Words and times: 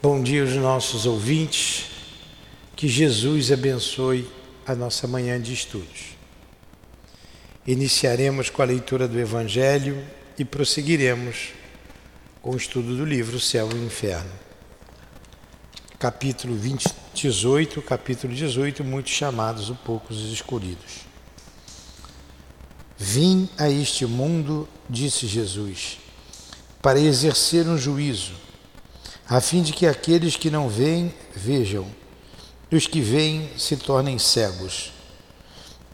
Bom 0.00 0.22
dia 0.22 0.42
aos 0.42 0.54
nossos 0.54 1.06
ouvintes. 1.06 1.86
Que 2.76 2.86
Jesus 2.86 3.50
abençoe 3.50 4.30
a 4.64 4.72
nossa 4.72 5.08
manhã 5.08 5.40
de 5.40 5.52
estudos. 5.52 6.16
Iniciaremos 7.66 8.48
com 8.48 8.62
a 8.62 8.64
leitura 8.64 9.08
do 9.08 9.18
Evangelho 9.18 10.00
e 10.38 10.44
prosseguiremos 10.44 11.48
com 12.40 12.52
o 12.52 12.56
estudo 12.56 12.96
do 12.96 13.04
livro 13.04 13.40
Céu 13.40 13.68
e 13.72 13.74
Inferno. 13.74 14.30
Capítulo 15.98 16.54
20, 16.54 16.86
18, 17.12 17.82
capítulo 17.82 18.32
18, 18.32 18.84
muitos 18.84 19.10
chamados, 19.10 19.68
ou 19.68 19.74
poucos 19.74 20.32
escolhidos. 20.32 21.08
Vim 22.96 23.48
a 23.58 23.68
este 23.68 24.06
mundo, 24.06 24.68
disse 24.88 25.26
Jesus, 25.26 25.98
para 26.80 27.00
exercer 27.00 27.66
um 27.66 27.76
juízo 27.76 28.46
a 29.28 29.42
fim 29.42 29.62
de 29.62 29.74
que 29.74 29.86
aqueles 29.86 30.36
que 30.36 30.50
não 30.50 30.70
veem 30.70 31.12
vejam, 31.36 31.86
e 32.70 32.76
os 32.76 32.86
que 32.86 33.00
veem 33.00 33.50
se 33.58 33.76
tornem 33.76 34.18
cegos. 34.18 34.92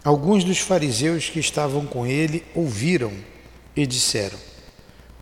Alguns 0.05 0.45
dos 0.45 0.59
fariseus 0.59 1.29
que 1.29 1.41
estavam 1.41 1.84
com 1.84 2.07
ele 2.07 2.45
ouviram 2.55 3.12
e 3.74 3.87
disseram: 3.87 4.38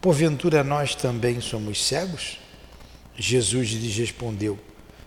Porventura 0.01 0.62
nós 0.62 0.95
também 0.95 1.41
somos 1.41 1.83
cegos? 1.83 2.38
Jesus 3.16 3.71
lhes 3.71 3.97
respondeu: 3.97 4.59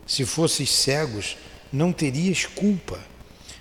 Se 0.08 0.26
fosseis 0.26 0.72
cegos, 0.72 1.38
não 1.72 1.94
terias 1.94 2.46
culpa. 2.46 3.00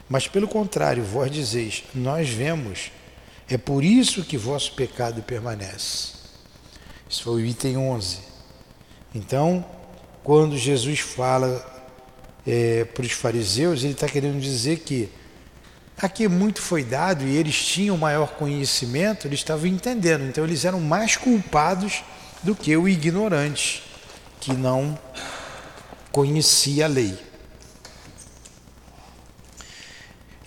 Mas 0.09 0.27
pelo 0.27 0.49
contrário, 0.49 1.05
vós 1.05 1.31
dizeis: 1.31 1.85
Nós 1.95 2.31
vemos, 2.31 2.91
é 3.49 3.59
por 3.59 3.85
isso 3.85 4.25
que 4.25 4.39
vosso 4.39 4.73
pecado 4.73 5.23
permanece. 5.23 6.15
Isso 7.09 7.25
foi 7.25 7.43
o 7.43 7.47
item 7.47 7.77
11. 7.77 8.34
Então, 9.15 9.65
quando 10.25 10.59
Jesus 10.59 10.99
fala 10.99 11.65
é, 12.45 12.85
para 12.85 13.05
os 13.05 13.13
fariseus, 13.13 13.85
ele 13.85 13.93
está 13.93 14.09
querendo 14.09 14.41
dizer 14.41 14.81
que 14.81 15.09
aqui 15.97 16.27
muito 16.27 16.61
foi 16.61 16.83
dado 16.83 17.25
e 17.25 17.37
eles 17.37 17.65
tinham 17.65 17.97
maior 17.97 18.33
conhecimento, 18.33 19.29
eles 19.29 19.39
estavam 19.39 19.67
entendendo, 19.67 20.25
então 20.25 20.43
eles 20.43 20.65
eram 20.65 20.81
mais 20.81 21.17
culpados 21.17 22.03
do 22.43 22.57
que 22.57 22.77
o 22.77 22.89
ignorante, 22.89 23.85
que 24.41 24.53
não 24.53 24.99
conhecia 26.11 26.87
a 26.87 26.89
lei. 26.89 27.17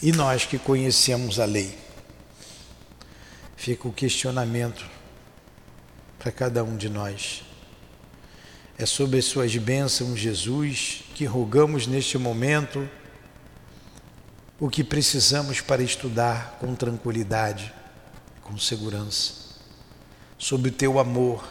E 0.02 0.12
nós 0.12 0.46
que 0.46 0.59
conhecemos 0.59 1.40
a 1.40 1.46
lei? 1.46 1.76
Fica 3.56 3.88
o 3.88 3.94
questionamento 3.94 4.86
para 6.20 6.31
cada 6.31 6.64
um 6.64 6.76
de 6.76 6.90
nós. 6.90 7.47
É 8.80 8.86
sobre 8.86 9.17
as 9.17 9.25
suas 9.25 9.56
bênçãos, 9.58 10.20
Jesus, 10.20 11.03
que 11.16 11.25
rogamos 11.25 11.88
neste 11.88 12.16
momento 12.16 12.88
o 14.59 14.69
que 14.69 14.84
precisamos 14.84 15.61
para 15.61 15.81
estudar 15.81 16.58
com 16.59 16.75
tranquilidade, 16.75 17.73
com 18.44 18.56
segurança. 18.56 19.34
Sobre 20.38 20.69
o 20.69 20.72
teu 20.72 21.00
amor 21.00 21.44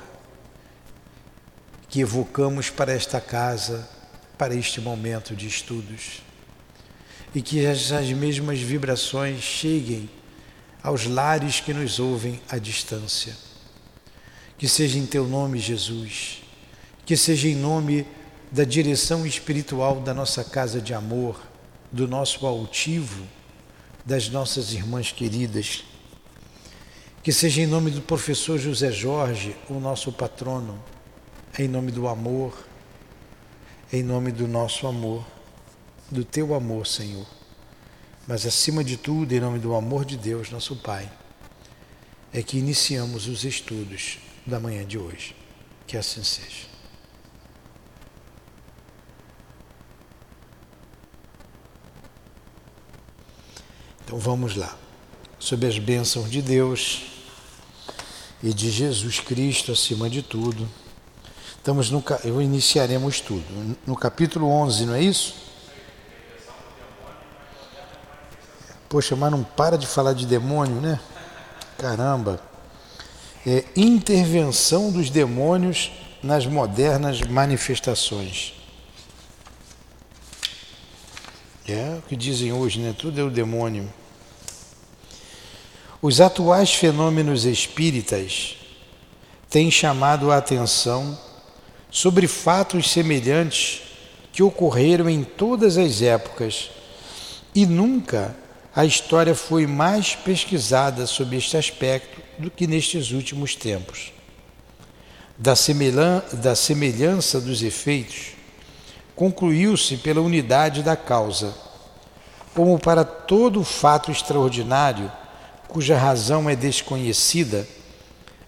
que 1.88 1.98
evocamos 1.98 2.70
para 2.70 2.92
esta 2.92 3.20
casa, 3.20 3.88
para 4.38 4.54
este 4.54 4.80
momento 4.80 5.34
de 5.34 5.48
estudos. 5.48 6.22
E 7.34 7.42
que 7.42 7.64
essas 7.64 8.08
mesmas 8.12 8.60
vibrações 8.60 9.42
cheguem 9.42 10.08
aos 10.80 11.06
lares 11.06 11.58
que 11.58 11.74
nos 11.74 11.98
ouvem 11.98 12.40
à 12.48 12.56
distância. 12.56 13.36
Que 14.56 14.68
seja 14.68 14.96
em 14.96 15.06
teu 15.06 15.26
nome, 15.26 15.58
Jesus 15.58 16.45
que 17.06 17.16
seja 17.16 17.48
em 17.48 17.54
nome 17.54 18.04
da 18.50 18.64
direção 18.64 19.24
espiritual 19.24 20.00
da 20.00 20.12
nossa 20.12 20.42
casa 20.42 20.80
de 20.80 20.92
amor, 20.92 21.40
do 21.92 22.08
nosso 22.08 22.44
altivo, 22.44 23.24
das 24.04 24.28
nossas 24.28 24.72
irmãs 24.72 25.12
queridas. 25.12 25.84
Que 27.22 27.32
seja 27.32 27.62
em 27.62 27.66
nome 27.66 27.92
do 27.92 28.02
professor 28.02 28.58
José 28.58 28.90
Jorge, 28.90 29.56
o 29.70 29.74
nosso 29.74 30.12
patrono, 30.12 30.82
em 31.56 31.68
nome 31.68 31.92
do 31.92 32.08
amor, 32.08 32.52
em 33.92 34.02
nome 34.02 34.32
do 34.32 34.48
nosso 34.48 34.88
amor, 34.88 35.24
do 36.10 36.24
teu 36.24 36.54
amor, 36.54 36.88
Senhor. 36.88 37.26
Mas 38.26 38.44
acima 38.44 38.82
de 38.82 38.96
tudo, 38.96 39.32
em 39.32 39.38
nome 39.38 39.60
do 39.60 39.76
amor 39.76 40.04
de 40.04 40.16
Deus, 40.16 40.50
nosso 40.50 40.74
Pai, 40.74 41.08
é 42.32 42.42
que 42.42 42.58
iniciamos 42.58 43.28
os 43.28 43.44
estudos 43.44 44.18
da 44.44 44.58
manhã 44.58 44.84
de 44.84 44.98
hoje. 44.98 45.36
Que 45.86 45.96
assim 45.96 46.24
seja. 46.24 46.75
Então 54.06 54.20
vamos 54.20 54.54
lá. 54.54 54.72
Sob 55.36 55.66
as 55.66 55.80
bênçãos 55.80 56.30
de 56.30 56.40
Deus 56.40 57.06
e 58.40 58.54
de 58.54 58.70
Jesus 58.70 59.18
Cristo 59.18 59.72
acima 59.72 60.08
de 60.08 60.22
tudo. 60.22 60.68
Estamos 61.56 61.90
no 61.90 62.02
eu 62.22 62.40
iniciaremos 62.40 63.20
tudo 63.20 63.44
no 63.84 63.96
capítulo 63.96 64.48
11, 64.48 64.86
não 64.86 64.94
é 64.94 65.02
isso? 65.02 65.34
Poxa, 68.88 69.16
mas 69.16 69.32
não 69.32 69.42
para 69.42 69.76
de 69.76 69.88
falar 69.88 70.12
de 70.12 70.24
demônio, 70.24 70.80
né? 70.80 71.00
Caramba. 71.76 72.40
É, 73.44 73.64
intervenção 73.74 74.92
dos 74.92 75.10
demônios 75.10 75.90
nas 76.22 76.46
modernas 76.46 77.20
manifestações. 77.22 78.55
É 81.68 81.98
o 81.98 82.02
que 82.02 82.14
dizem 82.14 82.52
hoje, 82.52 82.78
né? 82.78 82.94
Tudo 82.96 83.20
é 83.20 83.24
o 83.24 83.30
demônio. 83.30 83.92
Os 86.00 86.20
atuais 86.20 86.72
fenômenos 86.72 87.44
espíritas 87.44 88.56
têm 89.50 89.70
chamado 89.70 90.30
a 90.30 90.36
atenção 90.36 91.18
sobre 91.90 92.28
fatos 92.28 92.90
semelhantes 92.90 93.82
que 94.32 94.42
ocorreram 94.42 95.10
em 95.10 95.24
todas 95.24 95.76
as 95.76 96.02
épocas 96.02 96.70
e 97.54 97.66
nunca 97.66 98.36
a 98.74 98.84
história 98.84 99.34
foi 99.34 99.66
mais 99.66 100.14
pesquisada 100.14 101.06
sobre 101.06 101.38
este 101.38 101.56
aspecto 101.56 102.20
do 102.38 102.50
que 102.50 102.66
nestes 102.66 103.10
últimos 103.10 103.56
tempos. 103.56 104.12
Da, 105.38 105.56
semelhança 106.54 107.40
dos 107.40 107.62
efeitos, 107.62 108.35
concluiu-se 109.16 109.96
pela 109.96 110.20
unidade 110.20 110.82
da 110.82 110.94
causa, 110.94 111.54
como 112.54 112.78
para 112.78 113.02
todo 113.04 113.64
fato 113.64 114.12
extraordinário 114.12 115.10
cuja 115.66 115.96
razão 115.96 116.48
é 116.48 116.54
desconhecida, 116.54 117.66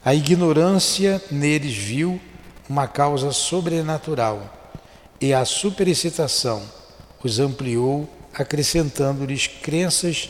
a 0.04 0.14
ignorância 0.14 1.20
neles 1.30 1.74
viu 1.74 2.20
uma 2.68 2.86
causa 2.86 3.32
sobrenatural 3.32 4.54
e 5.20 5.34
a 5.34 5.44
superexcitação 5.44 6.62
os 7.24 7.40
ampliou, 7.40 8.08
acrescentando-lhes 8.32 9.48
crenças 9.48 10.28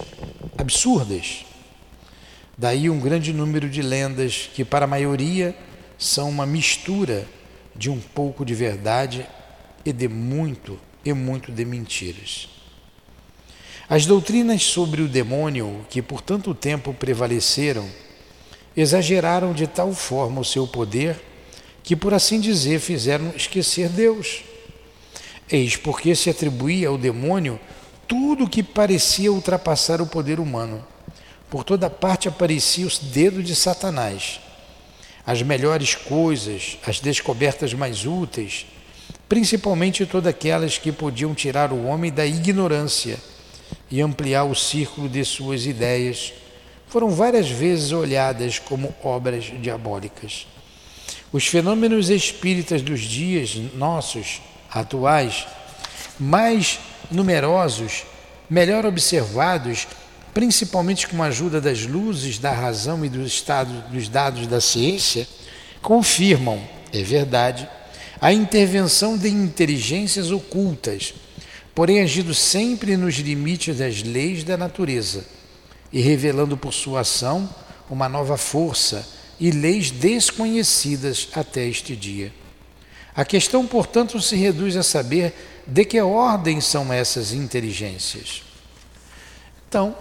absurdas. 0.56 1.44
Daí 2.56 2.88
um 2.88 2.98
grande 2.98 3.32
número 3.32 3.68
de 3.68 3.82
lendas 3.82 4.48
que, 4.54 4.64
para 4.64 4.84
a 4.84 4.88
maioria, 4.88 5.54
são 5.98 6.30
uma 6.30 6.46
mistura 6.46 7.26
de 7.76 7.90
um 7.90 8.00
pouco 8.00 8.44
de 8.44 8.54
verdade 8.54 9.26
e 9.84 9.92
de 9.92 10.08
muito 10.08 10.78
e 11.04 11.12
muito 11.12 11.52
de 11.52 11.64
mentiras. 11.64 12.48
As 13.88 14.04
doutrinas 14.04 14.62
sobre 14.62 15.00
o 15.00 15.08
demônio, 15.08 15.86
que 15.88 16.02
por 16.02 16.20
tanto 16.20 16.54
tempo 16.54 16.92
prevaleceram, 16.92 17.88
exageraram 18.76 19.54
de 19.54 19.66
tal 19.66 19.94
forma 19.94 20.40
o 20.40 20.44
seu 20.44 20.66
poder 20.66 21.18
que, 21.82 21.96
por 21.96 22.12
assim 22.12 22.38
dizer, 22.38 22.80
fizeram 22.80 23.32
esquecer 23.34 23.88
Deus. 23.88 24.42
Eis 25.50 25.74
porque 25.74 26.14
se 26.14 26.28
atribuía 26.28 26.88
ao 26.88 26.98
demônio 26.98 27.58
tudo 28.06 28.44
o 28.44 28.48
que 28.48 28.62
parecia 28.62 29.32
ultrapassar 29.32 30.02
o 30.02 30.06
poder 30.06 30.38
humano. 30.38 30.84
Por 31.48 31.64
toda 31.64 31.88
parte 31.88 32.28
aparecia 32.28 32.86
o 32.86 32.90
dedo 33.04 33.42
de 33.42 33.56
Satanás. 33.56 34.38
As 35.26 35.40
melhores 35.40 35.94
coisas, 35.94 36.76
as 36.86 37.00
descobertas 37.00 37.72
mais 37.72 38.04
úteis, 38.04 38.66
principalmente 39.28 40.06
todas 40.06 40.30
aquelas 40.30 40.78
que 40.78 40.90
podiam 40.90 41.34
tirar 41.34 41.72
o 41.72 41.84
homem 41.84 42.10
da 42.10 42.26
ignorância 42.26 43.18
e 43.90 44.00
ampliar 44.00 44.44
o 44.44 44.54
círculo 44.54 45.08
de 45.08 45.24
suas 45.24 45.66
ideias, 45.66 46.32
foram 46.86 47.10
várias 47.10 47.50
vezes 47.50 47.92
olhadas 47.92 48.58
como 48.58 48.94
obras 49.02 49.44
diabólicas. 49.60 50.46
Os 51.30 51.46
fenômenos 51.46 52.08
espíritas 52.08 52.80
dos 52.80 53.00
dias 53.00 53.54
nossos, 53.74 54.40
atuais, 54.72 55.46
mais 56.18 56.78
numerosos, 57.10 58.04
melhor 58.48 58.86
observados, 58.86 59.86
principalmente 60.32 61.06
com 61.06 61.22
a 61.22 61.26
ajuda 61.26 61.60
das 61.60 61.82
luzes 61.82 62.38
da 62.38 62.52
razão 62.52 63.04
e 63.04 63.08
do 63.08 63.22
estado 63.22 63.72
dos 63.90 64.08
dados 64.08 64.46
da 64.46 64.60
ciência, 64.60 65.28
confirmam, 65.82 66.60
é 66.92 67.02
verdade, 67.02 67.68
a 68.20 68.32
intervenção 68.32 69.16
de 69.16 69.28
inteligências 69.28 70.30
ocultas, 70.30 71.14
porém 71.74 72.00
agindo 72.00 72.34
sempre 72.34 72.96
nos 72.96 73.14
limites 73.16 73.76
das 73.76 74.02
leis 74.02 74.42
da 74.42 74.56
natureza 74.56 75.24
e 75.92 76.00
revelando 76.00 76.56
por 76.56 76.72
sua 76.72 77.00
ação 77.00 77.48
uma 77.88 78.08
nova 78.08 78.36
força 78.36 79.06
e 79.38 79.50
leis 79.50 79.90
desconhecidas 79.90 81.28
até 81.32 81.64
este 81.66 81.94
dia. 81.94 82.32
A 83.14 83.24
questão, 83.24 83.66
portanto, 83.66 84.20
se 84.20 84.36
reduz 84.36 84.76
a 84.76 84.82
saber 84.82 85.32
de 85.66 85.84
que 85.84 86.00
ordem 86.00 86.60
são 86.60 86.92
essas 86.92 87.32
inteligências. 87.32 88.42
Então, 89.68 89.96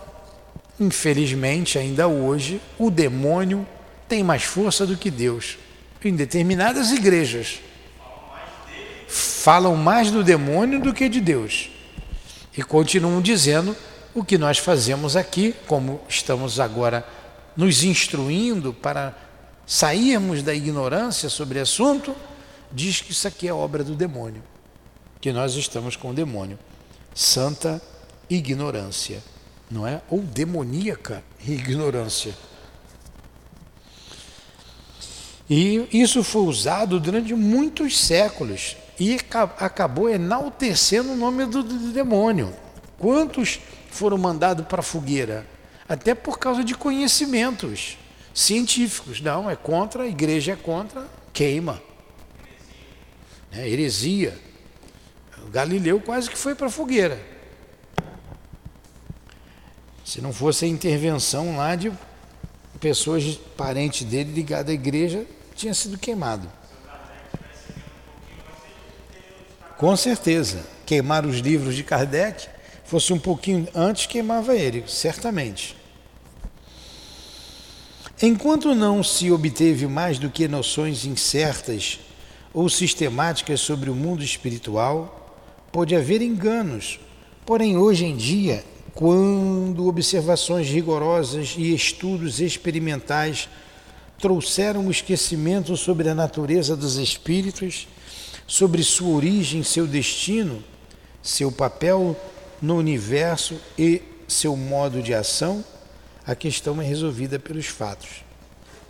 infelizmente, 0.79 1.77
ainda 1.77 2.07
hoje, 2.07 2.61
o 2.77 2.89
demônio 2.89 3.67
tem 4.07 4.23
mais 4.23 4.43
força 4.43 4.85
do 4.85 4.97
que 4.97 5.11
Deus. 5.11 5.57
Em 6.03 6.15
determinadas 6.15 6.91
igrejas, 6.91 7.59
falam 9.47 9.77
mais 9.77 10.11
do 10.11 10.25
demônio 10.25 10.77
do 10.77 10.93
que 10.93 11.07
de 11.07 11.21
Deus. 11.21 11.69
E 12.57 12.61
continuam 12.61 13.21
dizendo 13.21 13.73
o 14.13 14.21
que 14.21 14.37
nós 14.37 14.57
fazemos 14.57 15.15
aqui, 15.15 15.55
como 15.65 16.01
estamos 16.09 16.59
agora 16.59 17.07
nos 17.55 17.81
instruindo 17.81 18.73
para 18.73 19.17
sairmos 19.65 20.43
da 20.43 20.53
ignorância 20.53 21.29
sobre 21.29 21.61
assunto, 21.61 22.13
diz 22.73 22.99
que 22.99 23.13
isso 23.13 23.25
aqui 23.25 23.47
é 23.47 23.53
obra 23.53 23.85
do 23.85 23.95
demônio, 23.95 24.43
que 25.21 25.31
nós 25.31 25.55
estamos 25.55 25.95
com 25.95 26.09
o 26.09 26.13
demônio. 26.13 26.59
Santa 27.15 27.81
ignorância, 28.29 29.23
não 29.71 29.87
é? 29.87 30.01
Ou 30.09 30.19
demoníaca 30.19 31.23
ignorância. 31.47 32.35
E 35.49 35.87
isso 35.93 36.21
foi 36.21 36.41
usado 36.41 36.99
durante 36.99 37.33
muitos 37.33 37.97
séculos 37.97 38.75
e 38.99 39.17
acabou 39.59 40.09
enaltecendo 40.09 41.11
o 41.11 41.15
nome 41.15 41.45
do, 41.45 41.61
do 41.61 41.91
demônio. 41.91 42.53
Quantos 42.97 43.59
foram 43.89 44.17
mandados 44.17 44.65
para 44.65 44.79
a 44.79 44.83
fogueira? 44.83 45.45
Até 45.87 46.15
por 46.15 46.39
causa 46.39 46.63
de 46.63 46.73
conhecimentos 46.75 47.97
científicos. 48.33 49.21
Não, 49.21 49.49
é 49.49 49.55
contra, 49.55 50.03
a 50.03 50.07
igreja 50.07 50.53
é 50.53 50.55
contra, 50.55 51.07
queima. 51.31 51.81
É, 53.51 53.67
heresia. 53.67 54.37
O 55.45 55.49
Galileu 55.49 56.01
quase 56.01 56.29
que 56.29 56.37
foi 56.37 56.55
para 56.55 56.67
a 56.67 56.69
fogueira. 56.69 57.19
Se 60.03 60.21
não 60.21 60.33
fosse 60.33 60.65
a 60.65 60.67
intervenção 60.67 61.57
lá 61.57 61.75
de 61.75 61.91
pessoas 62.79 63.39
parentes 63.55 64.03
dele 64.05 64.33
ligadas 64.33 64.71
à 64.71 64.73
igreja, 64.73 65.25
tinha 65.55 65.73
sido 65.73 65.97
queimado. 65.97 66.49
Com 69.77 69.95
certeza. 69.95 70.65
Queimar 70.87 71.25
os 71.25 71.37
livros 71.37 71.75
de 71.75 71.83
Kardec, 71.83 72.47
fosse 72.83 73.13
um 73.13 73.19
pouquinho 73.19 73.67
antes, 73.75 74.07
queimava 74.07 74.55
ele, 74.55 74.83
certamente. 74.87 75.75
Enquanto 78.19 78.73
não 78.73 79.03
se 79.03 79.31
obteve 79.31 79.85
mais 79.85 80.17
do 80.17 80.31
que 80.31 80.47
noções 80.47 81.05
incertas 81.05 81.99
ou 82.51 82.67
sistemáticas 82.67 83.59
sobre 83.59 83.91
o 83.91 83.95
mundo 83.95 84.23
espiritual, 84.23 85.37
pode 85.71 85.95
haver 85.95 86.23
enganos. 86.23 86.99
Porém, 87.45 87.77
hoje 87.77 88.05
em 88.05 88.15
dia, 88.15 88.65
quando 88.95 89.85
observações 89.85 90.67
rigorosas 90.67 91.53
e 91.55 91.75
estudos 91.75 92.39
experimentais 92.39 93.47
trouxeram 94.17 94.87
o 94.87 94.91
esquecimento 94.91 95.77
sobre 95.77 96.09
a 96.09 96.15
natureza 96.15 96.75
dos 96.75 96.95
espíritos, 96.95 97.87
sobre 98.47 98.81
sua 98.83 99.15
origem, 99.15 99.61
seu 99.61 99.85
destino, 99.85 100.63
seu 101.21 101.51
papel 101.51 102.19
no 102.61 102.77
universo 102.77 103.59
e 103.77 104.01
seu 104.27 104.55
modo 104.55 105.03
de 105.03 105.13
ação, 105.13 105.63
a 106.25 106.33
questão 106.33 106.81
é 106.81 106.85
resolvida 106.85 107.37
pelos 107.37 107.67
fatos. 107.67 108.23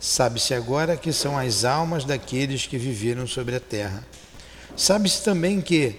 Sabe-se 0.00 0.54
agora 0.54 0.96
que 0.96 1.12
são 1.12 1.36
as 1.36 1.64
almas 1.64 2.04
daqueles 2.04 2.66
que 2.66 2.78
viveram 2.78 3.26
sobre 3.26 3.56
a 3.56 3.60
terra. 3.60 4.06
Sabe-se 4.76 5.22
também 5.22 5.60
que 5.60 5.94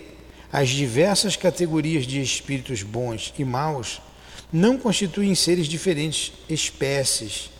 as 0.52 0.70
diversas 0.70 1.36
categorias 1.36 2.08
de 2.08 2.22
espíritos 2.22 2.82
bons 2.82 3.34
e 3.38 3.44
maus 3.44 4.02
não 4.52 4.78
constituem 4.78 5.36
seres 5.36 5.68
diferentes 5.68 6.32
espécies 6.50 7.52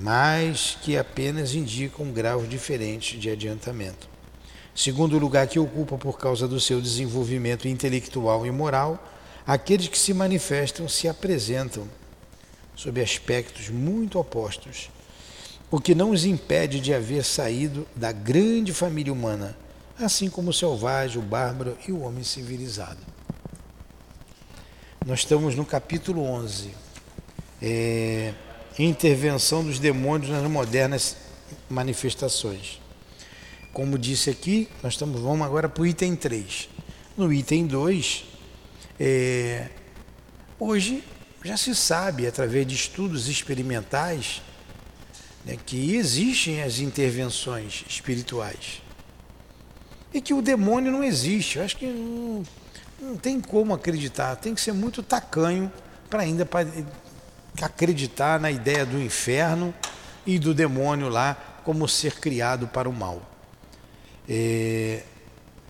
mas 0.00 0.76
que 0.82 0.96
apenas 0.96 1.54
indicam 1.54 2.10
graus 2.10 2.48
diferentes 2.48 3.20
de 3.20 3.30
adiantamento. 3.30 4.08
Segundo 4.74 5.18
lugar 5.18 5.46
que 5.46 5.58
ocupa 5.58 5.96
por 5.96 6.18
causa 6.18 6.48
do 6.48 6.58
seu 6.58 6.80
desenvolvimento 6.80 7.68
intelectual 7.68 8.44
e 8.44 8.50
moral, 8.50 8.98
aqueles 9.46 9.86
que 9.86 9.98
se 9.98 10.12
manifestam 10.12 10.88
se 10.88 11.06
apresentam 11.06 11.88
sob 12.74 13.00
aspectos 13.00 13.68
muito 13.68 14.18
opostos, 14.18 14.90
o 15.70 15.80
que 15.80 15.94
não 15.94 16.10
os 16.10 16.24
impede 16.24 16.80
de 16.80 16.92
haver 16.92 17.24
saído 17.24 17.86
da 17.94 18.10
grande 18.10 18.72
família 18.72 19.12
humana, 19.12 19.56
assim 19.98 20.28
como 20.28 20.50
o 20.50 20.52
selvagem, 20.52 21.18
o 21.18 21.22
bárbaro 21.22 21.78
e 21.86 21.92
o 21.92 22.00
homem 22.00 22.24
civilizado. 22.24 22.98
Nós 25.06 25.20
estamos 25.20 25.54
no 25.54 25.64
capítulo 25.64 26.22
11. 26.22 26.70
É, 27.62 28.34
intervenção 28.78 29.62
dos 29.62 29.78
demônios 29.78 30.30
nas 30.30 30.50
modernas 30.50 31.16
manifestações. 31.68 32.80
Como 33.74 33.98
disse 33.98 34.30
aqui, 34.30 34.68
nós 34.84 34.92
estamos, 34.92 35.20
vamos 35.20 35.44
agora 35.44 35.68
para 35.68 35.82
o 35.82 35.86
item 35.86 36.14
3. 36.14 36.68
No 37.16 37.32
item 37.32 37.66
2, 37.66 38.24
é, 39.00 39.68
hoje 40.60 41.02
já 41.44 41.56
se 41.56 41.74
sabe, 41.74 42.24
através 42.24 42.64
de 42.68 42.76
estudos 42.76 43.26
experimentais, 43.26 44.40
né, 45.44 45.58
que 45.66 45.96
existem 45.96 46.62
as 46.62 46.78
intervenções 46.78 47.84
espirituais. 47.88 48.80
E 50.12 50.20
que 50.20 50.32
o 50.32 50.40
demônio 50.40 50.92
não 50.92 51.02
existe. 51.02 51.58
Eu 51.58 51.64
acho 51.64 51.76
que 51.76 51.86
não, 51.86 52.44
não 53.00 53.16
tem 53.16 53.40
como 53.40 53.74
acreditar, 53.74 54.36
tem 54.36 54.54
que 54.54 54.60
ser 54.60 54.72
muito 54.72 55.02
tacanho 55.02 55.70
para 56.08 56.22
ainda 56.22 56.48
acreditar 57.60 58.38
na 58.38 58.52
ideia 58.52 58.86
do 58.86 59.02
inferno 59.02 59.74
e 60.24 60.38
do 60.38 60.54
demônio 60.54 61.08
lá 61.08 61.60
como 61.64 61.88
ser 61.88 62.20
criado 62.20 62.68
para 62.68 62.88
o 62.88 62.92
mal. 62.92 63.33
É, 64.28 65.02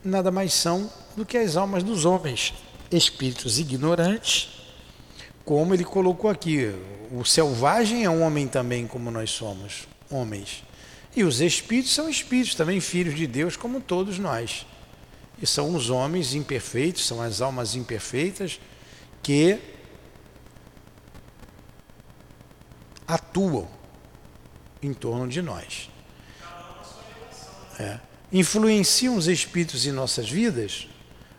nada 0.04 0.30
mais 0.30 0.52
são 0.52 0.90
do 1.16 1.24
que 1.24 1.36
as 1.36 1.56
almas 1.56 1.82
dos 1.82 2.04
homens, 2.04 2.54
espíritos 2.90 3.58
ignorantes, 3.58 4.48
como 5.44 5.74
ele 5.74 5.84
colocou 5.84 6.30
aqui. 6.30 6.72
O 7.10 7.24
selvagem 7.24 8.04
é 8.04 8.10
um 8.10 8.22
homem 8.22 8.48
também, 8.48 8.86
como 8.86 9.10
nós 9.10 9.30
somos, 9.30 9.86
homens. 10.10 10.62
E 11.14 11.22
os 11.22 11.40
espíritos 11.40 11.92
são 11.92 12.08
espíritos, 12.08 12.54
também 12.54 12.80
filhos 12.80 13.14
de 13.14 13.26
Deus, 13.26 13.56
como 13.56 13.80
todos 13.80 14.18
nós. 14.18 14.66
E 15.40 15.46
são 15.46 15.74
os 15.74 15.90
homens 15.90 16.34
imperfeitos, 16.34 17.06
são 17.06 17.20
as 17.20 17.40
almas 17.40 17.74
imperfeitas 17.74 18.60
que 19.22 19.58
atuam 23.06 23.68
em 24.82 24.92
torno 24.92 25.28
de 25.28 25.42
nós. 25.42 25.88
É. 27.78 28.13
Influenciam 28.34 29.16
os 29.16 29.28
espíritos 29.28 29.86
em 29.86 29.92
nossas 29.92 30.28
vidas 30.28 30.88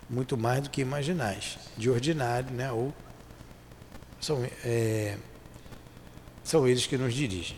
muito 0.09 0.37
mais 0.37 0.63
do 0.63 0.69
que 0.69 0.79
imaginais, 0.79 1.57
de 1.75 1.89
ordinário, 1.89 2.49
né? 2.51 2.71
Ou 2.71 2.93
são, 4.21 4.41
é, 4.63 5.17
são 6.41 6.65
eles 6.65 6.87
que 6.87 6.97
nos 6.97 7.13
dirigem. 7.13 7.57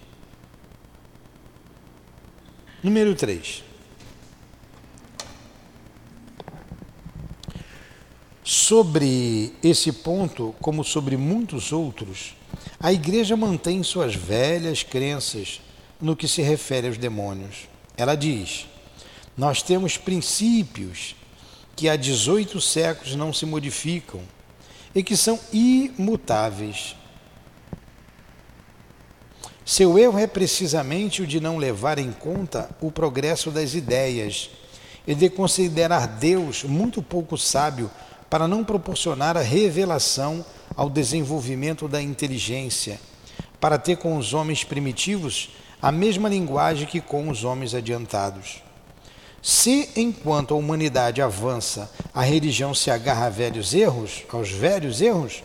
Número 2.82 3.14
3. 3.14 3.64
Sobre 8.44 9.54
esse 9.62 9.92
ponto, 9.92 10.56
como 10.60 10.84
sobre 10.84 11.16
muitos 11.16 11.72
outros, 11.72 12.36
a 12.80 12.92
igreja 12.92 13.38
mantém 13.38 13.84
suas 13.84 14.16
velhas 14.16 14.82
crenças 14.82 15.62
no 16.02 16.16
que 16.16 16.28
se 16.28 16.42
refere 16.42 16.88
aos 16.88 16.98
demônios. 16.98 17.68
Ela 17.96 18.16
diz: 18.16 18.66
Nós 19.38 19.62
temos 19.62 19.98
princípios 19.98 21.16
que 21.76 21.88
há 21.88 21.96
18 21.96 22.60
séculos 22.60 23.16
não 23.16 23.32
se 23.32 23.46
modificam 23.46 24.22
e 24.96 25.04
que 25.04 25.16
são 25.16 25.40
imutáveis. 25.54 26.96
Seu 29.64 30.00
erro 30.00 30.18
é 30.18 30.26
precisamente 30.26 31.22
o 31.22 31.28
de 31.28 31.40
não 31.40 31.58
levar 31.58 32.00
em 32.00 32.12
conta 32.12 32.68
o 32.82 32.92
progresso 32.92 33.52
das 33.52 33.76
ideias 33.76 34.50
e 35.06 35.14
de 35.14 35.30
considerar 35.30 36.08
Deus 36.08 36.64
muito 36.64 37.04
pouco 37.04 37.38
sábio 37.38 37.92
para 38.30 38.48
não 38.48 38.64
proporcionar 38.64 39.38
a 39.38 39.42
revelação 39.42 40.44
ao 40.76 40.90
desenvolvimento 40.90 41.88
da 41.88 42.02
inteligência, 42.02 43.00
para 43.60 43.78
ter 43.78 43.98
com 43.98 44.18
os 44.18 44.34
homens 44.34 44.64
primitivos 44.64 45.50
a 45.82 45.92
mesma 45.92 46.28
linguagem 46.28 46.88
que 46.88 47.00
com 47.00 47.30
os 47.30 47.44
homens 47.44 47.76
adiantados. 47.76 48.67
Se, 49.42 49.90
enquanto 49.96 50.54
a 50.54 50.58
humanidade 50.58 51.22
avança, 51.22 51.90
a 52.14 52.22
religião 52.22 52.74
se 52.74 52.92
agarra 52.92 53.28
a 53.28 53.30
velhos 53.30 53.74
erros, 53.74 54.24
aos 54.32 54.52
velhos 54.52 55.02
erros, 55.02 55.44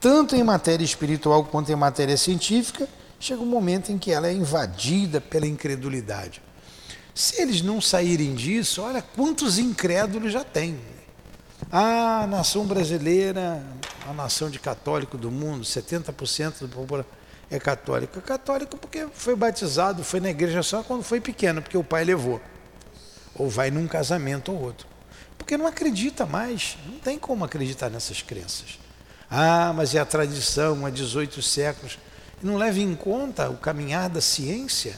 tanto 0.00 0.34
em 0.34 0.42
matéria 0.42 0.84
espiritual 0.84 1.44
quanto 1.44 1.70
em 1.70 1.76
matéria 1.76 2.16
científica, 2.16 2.88
chega 3.20 3.42
um 3.42 3.46
momento 3.46 3.92
em 3.92 3.98
que 3.98 4.12
ela 4.12 4.28
é 4.28 4.32
invadida 4.32 5.20
pela 5.20 5.46
incredulidade. 5.46 6.42
Se 7.14 7.40
eles 7.40 7.62
não 7.62 7.80
saírem 7.80 8.34
disso, 8.34 8.82
olha 8.82 9.00
quantos 9.00 9.58
incrédulos 9.58 10.32
já 10.32 10.44
tem. 10.44 10.78
Ah, 11.72 12.22
a 12.24 12.26
nação 12.26 12.66
brasileira, 12.66 13.64
a 14.08 14.12
nação 14.12 14.50
de 14.50 14.58
católico 14.58 15.16
do 15.16 15.30
mundo, 15.30 15.64
70% 15.64 16.60
do 16.60 16.68
povo 16.68 17.04
é 17.50 17.58
católico. 17.58 18.18
É 18.18 18.22
católico 18.22 18.76
porque 18.76 19.06
foi 19.14 19.34
batizado, 19.34 20.04
foi 20.04 20.20
na 20.20 20.30
igreja 20.30 20.62
só 20.62 20.82
quando 20.82 21.02
foi 21.02 21.20
pequeno, 21.20 21.62
porque 21.62 21.78
o 21.78 21.84
pai 21.84 22.04
levou. 22.04 22.40
Ou 23.38 23.48
vai 23.48 23.70
num 23.70 23.86
casamento 23.86 24.52
ou 24.52 24.60
outro. 24.60 24.86
Porque 25.36 25.56
não 25.56 25.66
acredita 25.66 26.24
mais, 26.26 26.76
não 26.86 26.98
tem 26.98 27.18
como 27.18 27.44
acreditar 27.44 27.90
nessas 27.90 28.22
crenças. 28.22 28.78
Ah, 29.30 29.72
mas 29.74 29.94
é 29.94 29.98
a 29.98 30.04
tradição, 30.04 30.86
há 30.86 30.90
18 30.90 31.42
séculos. 31.42 31.98
Não 32.42 32.56
leva 32.56 32.78
em 32.78 32.94
conta 32.94 33.50
o 33.50 33.56
caminhar 33.56 34.08
da 34.08 34.20
ciência. 34.20 34.96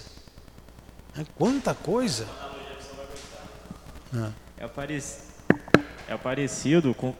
É 1.18 1.24
quanta 1.36 1.74
coisa. 1.74 2.26
É, 4.56 4.66
parecido, 4.66 5.22
é 6.06 6.16
parecido 6.16 6.94
com 6.94 7.14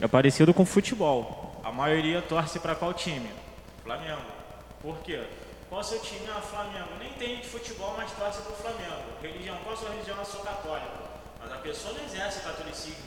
é 0.00 0.08
parecido 0.08 0.52
com 0.52 0.64
futebol. 0.64 1.60
A 1.62 1.70
maioria 1.70 2.20
torce 2.20 2.58
para 2.58 2.74
qual 2.74 2.92
time? 2.92 3.30
Flamengo. 3.84 4.22
Por 4.80 4.98
quê? 4.98 5.22
Qual 5.72 5.80
o 5.80 5.84
seu 5.84 6.00
time? 6.00 6.20
Ah, 6.28 6.38
Flamengo. 6.38 6.90
Nem 6.98 7.08
entende 7.08 7.40
de 7.40 7.48
futebol, 7.48 7.94
mas 7.96 8.12
torce 8.12 8.42
para 8.42 8.52
o 8.52 8.56
Flamengo. 8.56 9.04
Religião, 9.22 9.56
qual 9.64 9.74
a 9.74 9.78
sua 9.78 9.88
religião? 9.88 10.18
Eu 10.18 10.24
sou 10.26 10.40
católico. 10.40 10.98
Mas 11.40 11.50
a 11.50 11.56
pessoa 11.56 11.94
não 11.94 12.04
exerce 12.04 12.40
o 12.40 12.42
catolicismo. 12.42 13.06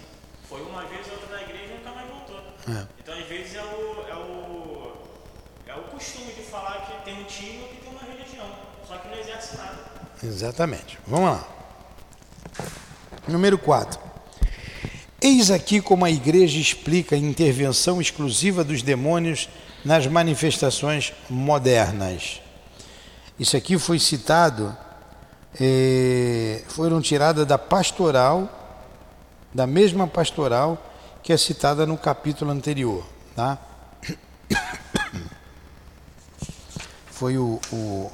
Foi 0.49 0.63
uma 0.63 0.83
vez, 0.85 1.05
outra 1.11 1.37
na 1.37 1.43
igreja 1.43 1.73
e 1.73 1.77
nunca 1.77 1.91
mais 1.91 2.09
voltou. 2.09 2.39
É. 2.67 2.87
Então, 2.99 3.13
às 3.13 3.27
vezes, 3.27 3.53
é 3.53 3.61
o, 3.61 4.05
é, 4.09 4.15
o, 4.15 4.93
é 5.67 5.75
o 5.75 5.83
costume 5.91 6.33
de 6.33 6.41
falar 6.41 6.87
que 6.87 7.05
tem 7.05 7.21
um 7.21 7.25
time 7.25 7.61
ou 7.61 7.69
que 7.69 7.75
tem 7.75 7.91
uma 7.91 8.01
religião. 8.01 8.49
Só 8.87 8.97
que 8.97 9.09
não 9.09 9.19
exerce 9.19 9.57
nada. 9.57 9.77
Exatamente. 10.23 10.97
Vamos 11.05 11.29
lá. 11.29 11.47
Número 13.27 13.59
4. 13.59 13.99
Eis 15.21 15.51
aqui 15.51 15.79
como 15.79 16.03
a 16.03 16.09
igreja 16.09 16.59
explica 16.59 17.15
a 17.15 17.19
intervenção 17.19 18.01
exclusiva 18.01 18.63
dos 18.63 18.81
demônios 18.81 19.49
nas 19.83 20.07
manifestações 20.07 21.13
modernas. 21.29 22.41
Isso 23.37 23.57
aqui 23.57 23.77
foi 23.77 23.99
citado, 23.99 24.75
eh, 25.59 26.63
foram 26.69 27.01
tiradas 27.01 27.45
da 27.45 27.57
pastoral, 27.57 28.49
da 29.53 29.67
mesma 29.67 30.07
pastoral 30.07 30.81
que 31.21 31.33
é 31.33 31.37
citada 31.37 31.85
no 31.85 31.97
capítulo 31.97 32.51
anterior. 32.51 33.05
Tá? 33.35 33.57
Foi 37.07 37.37
o, 37.37 37.59
o 37.71 38.11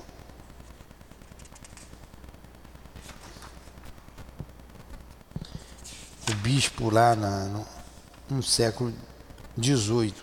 o 6.30 6.36
bispo 6.36 6.90
lá 6.90 7.16
na, 7.16 7.46
no, 7.46 7.68
no 8.30 8.44
século 8.44 8.94
XVIII. 9.62 10.14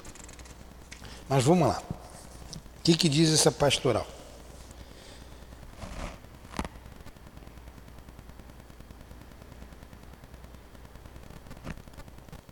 Mas 1.28 1.44
vamos 1.44 1.68
lá. 1.68 1.82
O 2.78 2.82
que, 2.82 2.96
que 2.96 3.08
diz 3.08 3.32
essa 3.32 3.52
pastoral? 3.52 4.06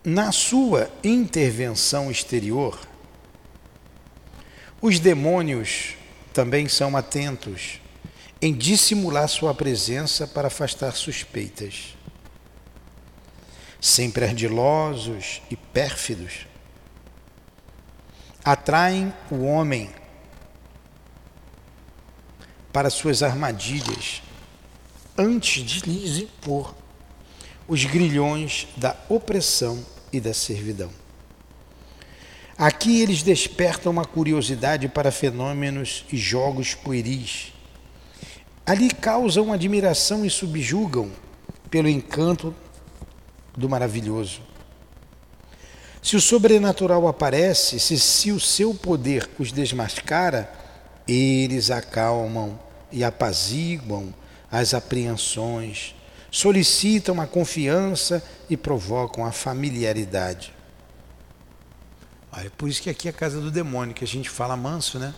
Na 0.08 0.30
sua 0.30 0.88
intervenção 1.02 2.12
exterior, 2.12 2.78
os 4.80 5.00
demônios 5.00 5.96
também 6.32 6.68
são 6.68 6.96
atentos 6.96 7.80
em 8.40 8.54
dissimular 8.54 9.28
sua 9.28 9.52
presença 9.52 10.24
para 10.24 10.46
afastar 10.46 10.94
suspeitas. 10.94 11.96
Sempre 13.80 14.26
ardilosos 14.26 15.42
e 15.50 15.56
pérfidos, 15.56 16.46
atraem 18.44 19.12
o 19.28 19.42
homem 19.42 19.92
para 22.72 22.90
suas 22.90 23.24
armadilhas 23.24 24.22
antes 25.18 25.64
de 25.64 25.80
lhes 25.80 26.18
impor 26.18 26.76
os 27.66 27.84
grilhões 27.84 28.68
da 28.76 28.96
opressão 29.08 29.84
e 30.16 30.20
da 30.20 30.34
servidão. 30.34 30.90
Aqui 32.58 33.02
eles 33.02 33.22
despertam 33.22 33.92
uma 33.92 34.04
curiosidade 34.04 34.88
para 34.88 35.10
fenômenos 35.10 36.06
e 36.10 36.16
jogos 36.16 36.74
pueris. 36.74 37.52
Ali 38.64 38.90
causam 38.90 39.52
admiração 39.52 40.24
e 40.24 40.30
subjugam 40.30 41.10
pelo 41.70 41.88
encanto 41.88 42.54
do 43.56 43.68
maravilhoso. 43.68 44.40
Se 46.02 46.14
o 46.14 46.20
sobrenatural 46.20 47.08
aparece, 47.08 47.80
se, 47.80 47.98
se 47.98 48.30
o 48.30 48.38
seu 48.38 48.72
poder 48.72 49.28
os 49.38 49.50
desmascara, 49.50 50.48
eles 51.06 51.70
acalmam 51.70 52.58
e 52.92 53.02
apaziguam 53.02 54.14
as 54.48 54.72
apreensões, 54.72 55.95
solicitam 56.36 57.18
a 57.18 57.26
confiança 57.26 58.22
e 58.50 58.58
provocam 58.58 59.24
a 59.24 59.32
familiaridade. 59.32 60.52
É 62.30 62.50
por 62.50 62.68
isso 62.68 62.82
que 62.82 62.90
aqui 62.90 63.08
é 63.08 63.10
a 63.10 63.14
casa 63.14 63.40
do 63.40 63.50
demônio, 63.50 63.94
que 63.94 64.04
a 64.04 64.06
gente 64.06 64.28
fala 64.28 64.54
manso, 64.54 64.98
né? 64.98 65.14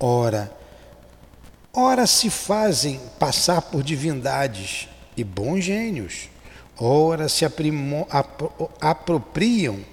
Ora, 0.00 0.52
ora 1.72 2.04
se 2.04 2.28
fazem 2.28 3.00
passar 3.16 3.62
por 3.62 3.84
divindades 3.84 4.88
e 5.16 5.22
bons 5.22 5.62
gênios, 5.62 6.28
ora 6.76 7.28
se 7.28 7.44
apropriam 8.80 9.84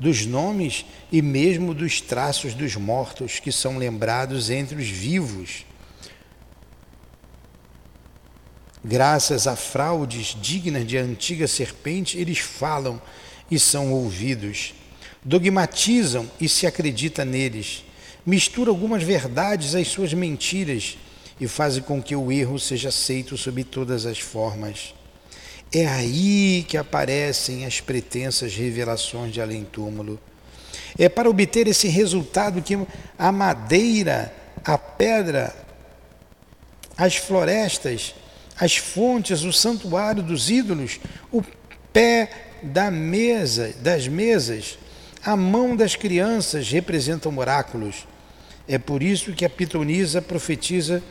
dos 0.00 0.26
nomes 0.26 0.84
e 1.12 1.22
mesmo 1.22 1.72
dos 1.72 2.00
traços 2.00 2.54
dos 2.54 2.74
mortos 2.74 3.38
que 3.38 3.52
são 3.52 3.78
lembrados 3.78 4.50
entre 4.50 4.74
os 4.74 4.88
vivos. 4.88 5.64
Graças 8.84 9.46
a 9.46 9.56
fraudes 9.56 10.36
dignas 10.40 10.86
de 10.86 10.96
antiga 10.96 11.48
serpente, 11.48 12.16
eles 12.16 12.38
falam 12.38 13.00
e 13.50 13.58
são 13.58 13.92
ouvidos, 13.92 14.74
dogmatizam 15.24 16.30
e 16.40 16.48
se 16.48 16.66
acredita 16.66 17.24
neles, 17.24 17.84
mistura 18.24 18.70
algumas 18.70 19.02
verdades 19.02 19.74
às 19.74 19.88
suas 19.88 20.12
mentiras 20.14 20.96
e 21.40 21.48
faz 21.48 21.78
com 21.80 22.02
que 22.02 22.14
o 22.14 22.30
erro 22.30 22.58
seja 22.58 22.90
aceito 22.90 23.36
sob 23.36 23.64
todas 23.64 24.06
as 24.06 24.18
formas. 24.18 24.94
É 25.72 25.86
aí 25.86 26.64
que 26.68 26.76
aparecem 26.76 27.66
as 27.66 27.80
pretensas 27.80 28.54
revelações 28.54 29.32
de 29.32 29.40
além-túmulo. 29.40 30.18
É 30.98 31.08
para 31.08 31.28
obter 31.28 31.66
esse 31.66 31.88
resultado 31.88 32.62
que 32.62 32.78
a 33.18 33.30
madeira, 33.30 34.32
a 34.64 34.78
pedra, 34.78 35.54
as 36.96 37.16
florestas, 37.16 38.14
as 38.58 38.76
fontes, 38.76 39.44
o 39.44 39.52
santuário 39.52 40.22
dos 40.22 40.50
ídolos, 40.50 40.98
o 41.30 41.42
pé 41.92 42.30
da 42.62 42.90
mesa, 42.90 43.72
das 43.80 44.08
mesas, 44.08 44.78
a 45.24 45.36
mão 45.36 45.76
das 45.76 45.94
crianças 45.94 46.68
representam 46.70 47.36
oráculos. 47.36 48.06
É 48.66 48.78
por 48.78 49.02
isso 49.02 49.32
que 49.32 49.44
a 49.44 49.50
pitonisa 49.50 50.20
profetiza 50.20 51.02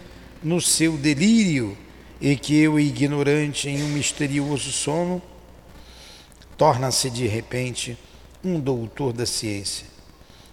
no 0.43 0.61
seu 0.61 0.97
delírio 0.97 1.77
e 2.19 2.35
que 2.35 2.55
eu, 2.55 2.79
ignorante 2.79 3.69
em 3.69 3.83
um 3.83 3.89
misterioso 3.89 4.71
sono, 4.71 5.21
torna-se 6.57 7.09
de 7.09 7.27
repente 7.27 7.97
um 8.43 8.59
doutor 8.59 9.13
da 9.13 9.25
ciência. 9.25 9.85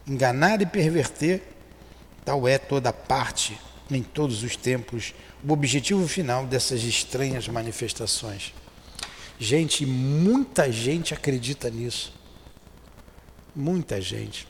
Enganar 0.06 0.60
e 0.60 0.66
perverter, 0.66 1.42
tal 2.24 2.46
é 2.46 2.58
toda 2.58 2.92
parte, 2.92 3.58
em 3.90 4.02
todos 4.02 4.42
os 4.42 4.56
tempos, 4.56 5.14
o 5.46 5.52
objetivo 5.52 6.06
final 6.08 6.46
dessas 6.46 6.82
estranhas 6.82 7.46
manifestações. 7.48 8.54
Gente, 9.38 9.84
muita 9.84 10.72
gente 10.72 11.12
acredita 11.12 11.68
nisso. 11.68 12.12
Muita 13.54 14.00
gente. 14.00 14.48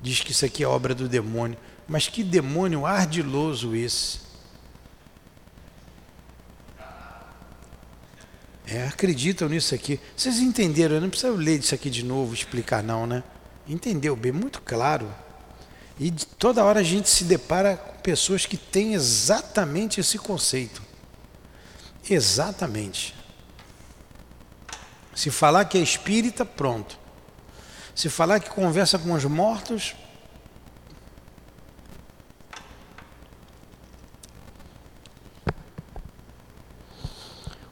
Diz 0.00 0.20
que 0.20 0.32
isso 0.32 0.46
aqui 0.46 0.64
é 0.64 0.66
obra 0.66 0.94
do 0.94 1.08
demônio. 1.08 1.58
Mas 1.86 2.08
que 2.08 2.22
demônio 2.24 2.86
ardiloso 2.86 3.74
esse. 3.74 4.20
É, 8.66 8.86
acreditam 8.86 9.48
nisso 9.48 9.74
aqui. 9.74 9.98
Vocês 10.16 10.38
entenderam? 10.38 10.94
Eu 10.94 11.00
não 11.00 11.10
precisa 11.10 11.32
ler 11.32 11.58
isso 11.58 11.74
aqui 11.74 11.90
de 11.90 12.04
novo, 12.04 12.32
explicar 12.32 12.82
não, 12.82 13.04
né? 13.06 13.22
Entendeu 13.68 14.14
bem, 14.14 14.30
muito 14.30 14.62
claro. 14.62 15.12
E 16.00 16.10
de 16.10 16.26
toda 16.26 16.64
hora 16.64 16.80
a 16.80 16.82
gente 16.82 17.10
se 17.10 17.24
depara 17.24 17.76
com 17.76 17.98
pessoas 17.98 18.46
que 18.46 18.56
têm 18.56 18.94
exatamente 18.94 20.00
esse 20.00 20.16
conceito. 20.16 20.82
Exatamente. 22.08 23.14
Se 25.14 25.30
falar 25.30 25.66
que 25.66 25.76
é 25.76 25.82
espírita, 25.82 26.42
pronto. 26.42 26.98
Se 27.94 28.08
falar 28.08 28.40
que 28.40 28.48
conversa 28.48 28.98
com 28.98 29.12
os 29.12 29.24
mortos, 29.26 29.94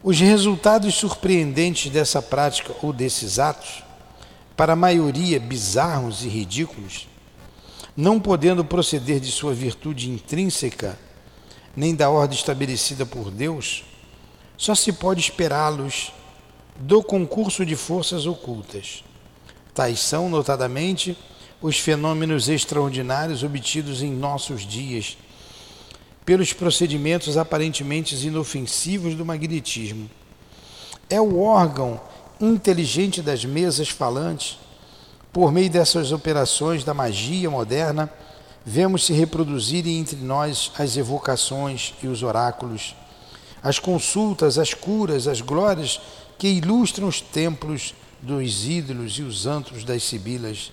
Os 0.00 0.20
resultados 0.20 0.94
surpreendentes 0.94 1.92
dessa 1.92 2.23
prática 2.23 2.75
ou 2.80 2.94
desses 2.94 3.38
atos, 3.38 3.82
para 4.56 4.73
a 4.73 4.76
maioria 4.76 5.38
bizarros 5.38 6.25
e 6.25 6.28
ridículos, 6.28 7.06
não 7.99 8.21
podendo 8.21 8.64
proceder 8.64 9.19
de 9.19 9.33
sua 9.33 9.52
virtude 9.52 10.09
intrínseca, 10.09 10.97
nem 11.75 11.97
da 11.97 12.09
ordem 12.09 12.38
estabelecida 12.38 13.05
por 13.05 13.28
Deus, 13.28 13.83
só 14.57 14.73
se 14.73 14.93
pode 14.93 15.21
esperá-los 15.21 16.12
do 16.78 17.02
concurso 17.02 17.67
de 17.67 17.75
forças 17.75 18.25
ocultas. 18.25 19.02
Tais 19.75 19.99
são, 19.99 20.28
notadamente, 20.28 21.19
os 21.61 21.76
fenômenos 21.81 22.49
extraordinários 22.49 23.43
obtidos 23.43 24.00
em 24.00 24.12
nossos 24.12 24.64
dias 24.64 25.19
pelos 26.25 26.52
procedimentos 26.52 27.37
aparentemente 27.37 28.14
inofensivos 28.25 29.17
do 29.17 29.25
magnetismo. 29.25 30.09
É 31.11 31.21
o 31.21 31.40
órgão 31.40 32.00
inteligente 32.40 33.21
das 33.21 33.45
mesas 33.45 33.88
falantes 33.88 34.57
por 35.32 35.52
meio 35.52 35.70
dessas 35.70 36.12
operações 36.12 36.85
da 36.85 36.94
magia 36.94 37.50
moderna, 37.50 38.11
vemos 38.64 39.06
se 39.06 39.12
reproduzirem 39.12 39.99
entre 39.99 40.16
nós 40.16 40.73
as 40.78 40.97
evocações 40.97 41.94
e 42.02 42.06
os 42.06 42.23
oráculos, 42.23 42.94
as 43.62 43.78
consultas, 43.78 44.58
as 44.58 44.75
curas, 44.75 45.26
as 45.26 45.40
glórias 45.40 46.00
que 46.38 46.49
ilustram 46.49 47.08
os 47.08 47.20
templos 47.20 47.94
dos 48.20 48.66
ídolos 48.66 49.14
e 49.14 49.23
os 49.23 49.47
antros 49.47 49.85
das 49.85 50.02
sibilas. 50.02 50.73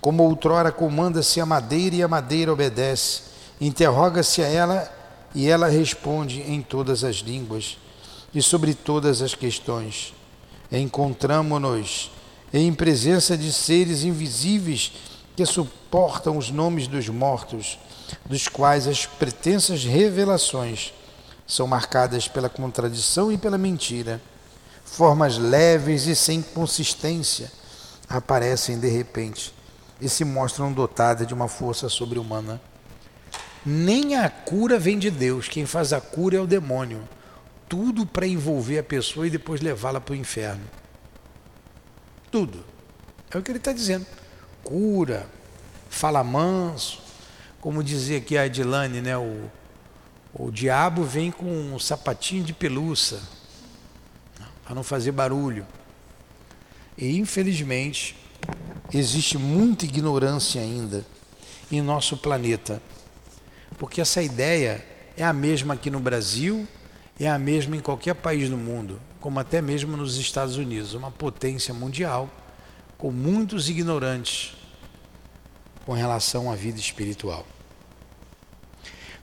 Como 0.00 0.22
outrora 0.22 0.70
comanda-se 0.70 1.40
a 1.40 1.46
madeira 1.46 1.96
e 1.96 2.02
a 2.02 2.08
madeira 2.08 2.52
obedece, 2.52 3.22
interroga-se 3.60 4.42
a 4.42 4.46
ela 4.46 4.92
e 5.34 5.48
ela 5.48 5.68
responde 5.68 6.40
em 6.40 6.62
todas 6.62 7.04
as 7.04 7.16
línguas 7.16 7.76
e 8.34 8.40
sobre 8.40 8.74
todas 8.74 9.22
as 9.22 9.34
questões. 9.34 10.14
Encontramo-nos 10.70 12.10
em 12.60 12.72
presença 12.72 13.36
de 13.36 13.52
seres 13.52 14.02
invisíveis 14.02 14.92
que 15.36 15.44
suportam 15.44 16.36
os 16.36 16.50
nomes 16.50 16.86
dos 16.86 17.08
mortos, 17.08 17.78
dos 18.24 18.48
quais 18.48 18.86
as 18.86 19.04
pretensas 19.04 19.84
revelações 19.84 20.92
são 21.46 21.66
marcadas 21.66 22.26
pela 22.26 22.48
contradição 22.48 23.30
e 23.30 23.38
pela 23.38 23.58
mentira. 23.58 24.20
Formas 24.84 25.36
leves 25.36 26.06
e 26.06 26.16
sem 26.16 26.40
consistência 26.40 27.50
aparecem 28.08 28.78
de 28.78 28.88
repente 28.88 29.52
e 30.00 30.08
se 30.08 30.24
mostram 30.24 30.72
dotadas 30.72 31.26
de 31.26 31.34
uma 31.34 31.48
força 31.48 31.88
sobre-humana. 31.88 32.60
Nem 33.64 34.16
a 34.16 34.30
cura 34.30 34.78
vem 34.78 34.98
de 34.98 35.10
Deus, 35.10 35.48
quem 35.48 35.66
faz 35.66 35.92
a 35.92 36.00
cura 36.00 36.36
é 36.36 36.40
o 36.40 36.46
demônio. 36.46 37.02
Tudo 37.68 38.06
para 38.06 38.26
envolver 38.26 38.78
a 38.78 38.82
pessoa 38.82 39.26
e 39.26 39.30
depois 39.30 39.60
levá-la 39.60 40.00
para 40.00 40.12
o 40.12 40.16
inferno. 40.16 40.62
Tudo. 42.30 42.64
É 43.30 43.38
o 43.38 43.42
que 43.42 43.50
ele 43.50 43.58
está 43.58 43.72
dizendo. 43.72 44.06
Cura, 44.62 45.26
fala 45.88 46.22
manso, 46.22 47.00
como 47.60 47.82
dizia 47.82 48.18
aqui 48.18 48.36
a 48.36 48.46
Edilane, 48.46 49.00
né? 49.00 49.16
O, 49.16 49.50
o 50.34 50.50
diabo 50.50 51.04
vem 51.04 51.30
com 51.30 51.46
um 51.46 51.78
sapatinho 51.78 52.44
de 52.44 52.52
pelúcia 52.52 53.18
para 54.64 54.74
não 54.74 54.82
fazer 54.82 55.12
barulho. 55.12 55.66
E 56.98 57.18
infelizmente 57.18 58.16
existe 58.92 59.38
muita 59.38 59.84
ignorância 59.84 60.60
ainda 60.60 61.04
em 61.70 61.80
nosso 61.80 62.16
planeta, 62.16 62.80
porque 63.78 64.00
essa 64.00 64.22
ideia 64.22 64.84
é 65.16 65.24
a 65.24 65.32
mesma 65.32 65.74
aqui 65.74 65.90
no 65.90 66.00
Brasil, 66.00 66.66
é 67.18 67.28
a 67.28 67.38
mesma 67.38 67.76
em 67.76 67.80
qualquer 67.80 68.14
país 68.14 68.48
do 68.48 68.56
mundo 68.56 69.00
como 69.26 69.40
até 69.40 69.60
mesmo 69.60 69.96
nos 69.96 70.18
Estados 70.18 70.56
Unidos, 70.56 70.94
uma 70.94 71.10
potência 71.10 71.74
mundial 71.74 72.30
com 72.96 73.10
muitos 73.10 73.68
ignorantes 73.68 74.54
com 75.84 75.92
relação 75.94 76.48
à 76.48 76.54
vida 76.54 76.78
espiritual. 76.78 77.44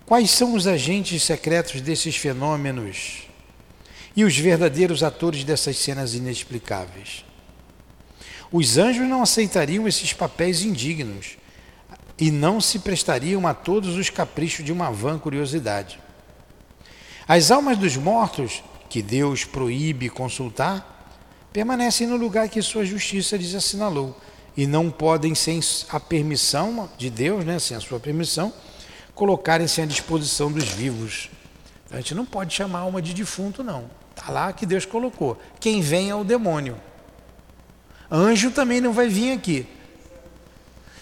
Quais 0.06 0.30
são 0.30 0.56
os 0.56 0.68
agentes 0.68 1.24
secretos 1.24 1.80
desses 1.80 2.18
fenômenos 2.18 3.30
e 4.14 4.26
os 4.26 4.38
verdadeiros 4.38 5.04
atores 5.04 5.46
dessas 5.46 5.78
cenas 5.78 6.14
inexplicáveis? 6.14 7.24
Os 8.52 8.78
anjos 8.78 9.08
não 9.08 9.24
aceitariam 9.24 9.88
esses 9.88 10.12
papéis 10.12 10.64
indignos 10.64 11.38
e 12.20 12.30
não 12.30 12.60
se 12.60 12.80
prestariam 12.80 13.48
a 13.48 13.54
todos 13.54 13.96
os 13.96 14.10
caprichos 14.10 14.66
de 14.66 14.74
uma 14.74 14.92
vã 14.92 15.18
curiosidade. 15.18 15.98
As 17.26 17.52
almas 17.52 17.78
dos 17.78 17.96
mortos 17.96 18.62
que 18.94 19.02
Deus 19.02 19.44
proíbe 19.44 20.08
consultar, 20.08 21.10
permanecem 21.52 22.06
no 22.06 22.16
lugar 22.16 22.48
que 22.48 22.62
sua 22.62 22.86
justiça 22.86 23.36
lhes 23.36 23.56
assinalou 23.56 24.16
e 24.56 24.68
não 24.68 24.92
podem, 24.92 25.34
sem 25.34 25.60
a 25.90 26.00
permissão 26.00 26.88
de 26.96 27.10
Deus, 27.10 27.44
né, 27.44 27.58
sem 27.58 27.76
a 27.76 27.80
sua 27.80 28.00
permissão, 28.00 28.54
colocarem-se 29.16 29.82
à 29.82 29.86
disposição 29.88 30.52
dos 30.52 30.66
vivos. 30.66 31.32
A 31.90 31.96
gente 31.96 32.14
não 32.14 32.24
pode 32.24 32.54
chamar 32.54 32.82
alma 32.82 33.02
de 33.02 33.16
defunto, 33.16 33.64
não. 33.64 33.90
Está 34.16 34.32
lá 34.32 34.54
que 34.54 34.64
Deus 34.64 34.86
colocou. 34.86 35.42
Quem 35.60 35.82
vem 35.82 36.12
é 36.12 36.16
o 36.16 36.24
demônio. 36.24 36.80
Anjo 38.12 38.52
também 38.52 38.80
não 38.80 38.94
vai 38.94 39.08
vir 39.08 39.32
aqui. 39.32 39.66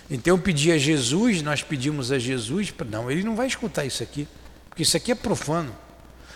Então 0.10 0.38
eu 0.38 0.42
pedi 0.42 0.72
a 0.72 0.78
Jesus, 0.78 1.42
nós 1.42 1.62
pedimos 1.62 2.10
a 2.10 2.18
Jesus, 2.18 2.74
não, 2.90 3.12
ele 3.12 3.24
não 3.24 3.36
vai 3.36 3.48
escutar 3.48 3.84
isso 3.84 4.02
aqui, 4.02 4.30
porque 4.70 4.84
isso 4.84 4.96
aqui 4.96 5.12
é 5.12 5.16
profano. 5.16 5.76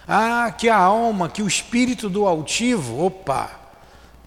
Ah, 0.07 0.51
que 0.51 0.69
a 0.69 0.77
alma, 0.77 1.29
que 1.29 1.41
o 1.41 1.47
espírito 1.47 2.09
do 2.09 2.27
altivo, 2.27 3.03
opa, 3.03 3.59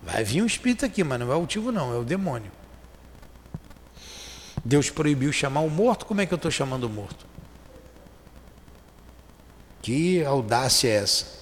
vai 0.03 0.25
vir 0.25 0.43
um 0.43 0.47
espírito 0.47 0.85
aqui, 0.85 1.05
mas 1.05 1.21
não 1.21 1.31
é 1.31 1.35
altivo 1.35 1.71
não, 1.71 1.95
é 1.95 1.99
o 1.99 2.05
demônio. 2.05 2.51
Deus 4.65 4.91
proibiu 4.91 5.33
chamar 5.33 5.61
o 5.61 5.71
morto, 5.71 6.05
como 6.05 6.21
é 6.21 6.27
que 6.27 6.35
eu 6.35 6.37
estou 6.37 6.51
chamando 6.51 6.85
o 6.85 6.91
morto? 6.91 7.27
Que 9.81 10.25
audácia 10.25 10.89
é 10.89 10.97
essa? 10.97 11.39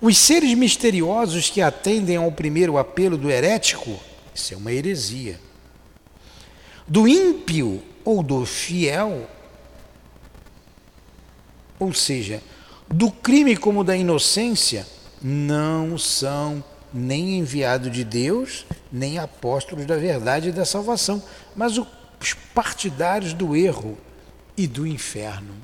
Os 0.00 0.18
seres 0.18 0.52
misteriosos 0.54 1.48
que 1.48 1.62
atendem 1.62 2.16
ao 2.16 2.30
primeiro 2.30 2.76
apelo 2.76 3.16
do 3.16 3.30
herético, 3.30 3.98
isso 4.34 4.52
é 4.52 4.56
uma 4.56 4.72
heresia. 4.72 5.40
Do 6.86 7.08
ímpio 7.08 7.82
ou 8.04 8.22
do 8.22 8.44
fiel, 8.44 9.26
ou 11.78 11.94
seja, 11.94 12.42
do 12.88 13.10
crime 13.10 13.56
como 13.56 13.84
da 13.84 13.96
inocência, 13.96 14.86
não 15.22 15.96
são 15.98 16.62
nem 16.92 17.38
enviados 17.38 17.90
de 17.90 18.04
Deus, 18.04 18.64
nem 18.92 19.18
apóstolos 19.18 19.84
da 19.86 19.96
verdade 19.96 20.50
e 20.50 20.52
da 20.52 20.64
salvação, 20.64 21.22
mas 21.56 21.76
os 21.76 22.34
partidários 22.54 23.32
do 23.32 23.56
erro 23.56 23.98
e 24.56 24.66
do 24.66 24.86
inferno. 24.86 25.54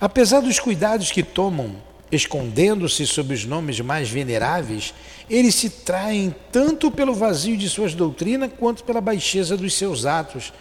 Apesar 0.00 0.40
dos 0.40 0.58
cuidados 0.58 1.10
que 1.10 1.22
tomam, 1.22 1.76
escondendo-se 2.10 3.06
sob 3.06 3.32
os 3.32 3.44
nomes 3.44 3.80
mais 3.80 4.10
veneráveis, 4.10 4.92
eles 5.28 5.54
se 5.54 5.70
traem 5.70 6.34
tanto 6.52 6.90
pelo 6.90 7.14
vazio 7.14 7.56
de 7.56 7.68
suas 7.68 7.94
doutrinas 7.94 8.50
quanto 8.58 8.84
pela 8.84 9.00
baixeza 9.00 9.56
dos 9.56 9.74
seus 9.74 10.04
atos, 10.04 10.52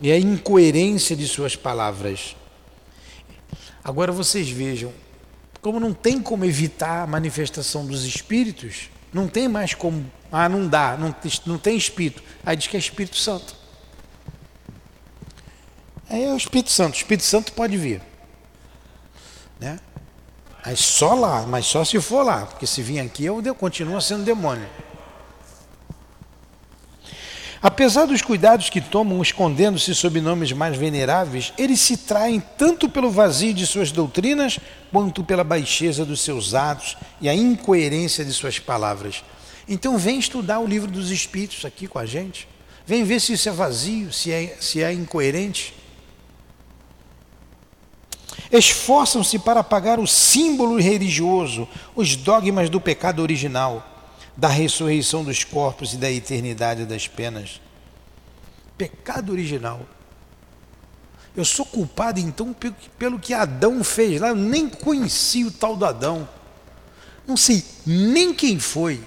e 0.00 0.12
a 0.12 0.18
incoerência 0.18 1.16
de 1.16 1.26
suas 1.26 1.56
palavras. 1.56 2.36
Agora 3.82 4.12
vocês 4.12 4.48
vejam, 4.48 4.92
como 5.60 5.80
não 5.80 5.92
tem 5.92 6.20
como 6.20 6.44
evitar 6.44 7.02
a 7.02 7.06
manifestação 7.06 7.86
dos 7.86 8.04
espíritos, 8.04 8.90
não 9.12 9.28
tem 9.28 9.48
mais 9.48 9.74
como, 9.74 10.04
ah, 10.30 10.48
não 10.48 10.68
dá, 10.68 10.96
não, 10.96 11.14
não 11.46 11.58
tem 11.58 11.76
espírito. 11.76 12.22
Aí 12.44 12.56
diz 12.56 12.66
que 12.66 12.76
é 12.76 12.80
Espírito 12.80 13.16
Santo. 13.16 13.54
Aí 16.08 16.24
é 16.24 16.32
o 16.32 16.36
Espírito 16.36 16.70
Santo, 16.70 16.94
o 16.94 16.96
Espírito 16.96 17.24
Santo 17.24 17.52
pode 17.52 17.76
vir. 17.76 18.02
Né? 19.58 19.78
Aí 20.62 20.76
só 20.76 21.14
lá, 21.14 21.46
mas 21.46 21.66
só 21.66 21.84
se 21.84 22.00
for 22.00 22.24
lá, 22.24 22.46
porque 22.46 22.66
se 22.66 22.82
vir 22.82 23.00
aqui 23.00 23.24
eu 23.24 23.42
continua 23.54 24.00
sendo 24.00 24.24
demônio. 24.24 24.68
Apesar 27.66 28.06
dos 28.06 28.22
cuidados 28.22 28.70
que 28.70 28.80
tomam 28.80 29.20
escondendo-se 29.20 29.92
sob 29.92 30.20
nomes 30.20 30.52
mais 30.52 30.76
veneráveis, 30.76 31.52
eles 31.58 31.80
se 31.80 31.96
traem 31.96 32.40
tanto 32.56 32.88
pelo 32.88 33.10
vazio 33.10 33.52
de 33.52 33.66
suas 33.66 33.90
doutrinas, 33.90 34.60
quanto 34.92 35.24
pela 35.24 35.42
baixeza 35.42 36.04
dos 36.04 36.20
seus 36.20 36.54
atos 36.54 36.96
e 37.20 37.28
a 37.28 37.34
incoerência 37.34 38.24
de 38.24 38.32
suas 38.32 38.60
palavras. 38.60 39.24
Então 39.68 39.98
vem 39.98 40.16
estudar 40.16 40.60
o 40.60 40.66
livro 40.66 40.88
dos 40.88 41.10
Espíritos 41.10 41.64
aqui 41.64 41.88
com 41.88 41.98
a 41.98 42.06
gente. 42.06 42.46
Vem 42.86 43.02
ver 43.02 43.20
se 43.20 43.32
isso 43.32 43.48
é 43.48 43.52
vazio, 43.52 44.12
se 44.12 44.30
é, 44.30 44.56
se 44.60 44.80
é 44.80 44.92
incoerente. 44.92 45.74
Esforçam-se 48.52 49.40
para 49.40 49.58
apagar 49.58 49.98
o 49.98 50.06
símbolo 50.06 50.80
religioso, 50.80 51.66
os 51.96 52.14
dogmas 52.14 52.70
do 52.70 52.80
pecado 52.80 53.22
original, 53.22 53.95
da 54.36 54.48
ressurreição 54.48 55.24
dos 55.24 55.44
corpos 55.44 55.94
e 55.94 55.96
da 55.96 56.10
eternidade 56.10 56.84
das 56.84 57.08
penas. 57.08 57.60
Pecado 58.76 59.32
original. 59.32 59.86
Eu 61.34 61.44
sou 61.44 61.64
culpado 61.64 62.20
então 62.20 62.54
pelo 62.98 63.18
que 63.18 63.32
Adão 63.32 63.82
fez 63.82 64.20
lá. 64.20 64.28
Eu 64.28 64.36
nem 64.36 64.68
conheci 64.68 65.44
o 65.44 65.50
tal 65.50 65.76
do 65.76 65.84
Adão. 65.84 66.28
Não 67.26 67.36
sei 67.36 67.64
nem 67.86 68.32
quem 68.32 68.58
foi. 68.58 69.02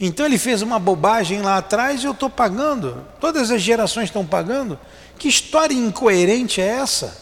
Então 0.00 0.26
ele 0.26 0.38
fez 0.38 0.62
uma 0.62 0.78
bobagem 0.78 1.42
lá 1.42 1.58
atrás 1.58 2.02
e 2.02 2.06
eu 2.06 2.12
estou 2.12 2.28
pagando. 2.28 3.06
Todas 3.20 3.50
as 3.50 3.62
gerações 3.62 4.06
estão 4.06 4.26
pagando. 4.26 4.78
Que 5.18 5.28
história 5.28 5.74
incoerente 5.74 6.60
é 6.60 6.66
essa? 6.66 7.16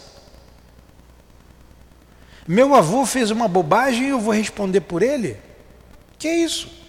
Meu 2.46 2.74
avô 2.74 3.04
fez 3.04 3.30
uma 3.30 3.46
bobagem 3.46 4.06
e 4.06 4.08
eu 4.08 4.20
vou 4.20 4.32
responder 4.32 4.80
por 4.80 5.02
ele? 5.02 5.36
Que 6.20 6.28
é 6.28 6.36
isso? 6.36 6.80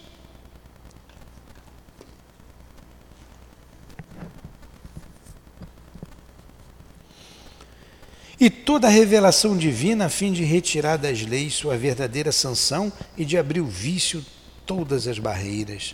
e 8.42 8.50
toda 8.50 8.88
a 8.88 8.90
revelação 8.90 9.56
divina 9.56 10.06
a 10.06 10.10
fim 10.10 10.32
de 10.34 10.44
retirar 10.44 10.98
das 10.98 11.22
leis 11.22 11.54
sua 11.54 11.78
verdadeira 11.78 12.32
sanção 12.32 12.92
e 13.16 13.24
de 13.24 13.38
abrir 13.38 13.62
o 13.62 13.68
vício 13.68 14.26
todas 14.66 15.08
as 15.08 15.20
barreiras. 15.20 15.94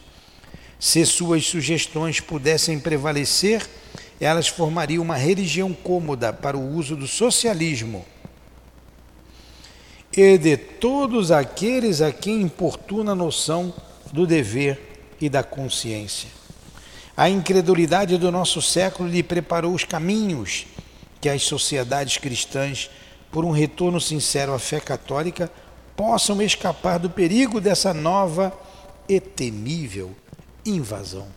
Se 0.79 1.05
suas 1.05 1.45
sugestões 1.45 2.21
pudessem 2.21 2.79
prevalecer, 2.79 3.67
elas 4.17 4.47
formariam 4.47 5.03
uma 5.03 5.17
religião 5.17 5.73
cômoda 5.73 6.31
para 6.31 6.57
o 6.57 6.73
uso 6.73 6.95
do 6.95 7.05
socialismo 7.05 8.05
e 10.17 10.35
de 10.35 10.57
todos 10.57 11.31
aqueles 11.31 12.01
a 12.01 12.11
quem 12.11 12.41
importuna 12.41 13.11
a 13.11 13.15
noção 13.15 13.71
do 14.11 14.25
dever 14.25 15.13
e 15.21 15.29
da 15.29 15.43
consciência. 15.43 16.27
A 17.15 17.29
incredulidade 17.29 18.17
do 18.17 18.31
nosso 18.31 18.59
século 18.59 19.07
lhe 19.07 19.21
preparou 19.21 19.75
os 19.75 19.83
caminhos 19.83 20.65
que 21.21 21.29
as 21.29 21.43
sociedades 21.43 22.17
cristãs, 22.17 22.89
por 23.31 23.45
um 23.45 23.51
retorno 23.51 24.01
sincero 24.01 24.55
à 24.55 24.59
fé 24.59 24.79
católica, 24.79 25.51
possam 25.95 26.41
escapar 26.41 26.97
do 26.97 27.11
perigo 27.11 27.61
dessa 27.61 27.93
nova 27.93 28.51
e 29.07 29.19
temível 29.19 30.15
invasão. 30.65 31.27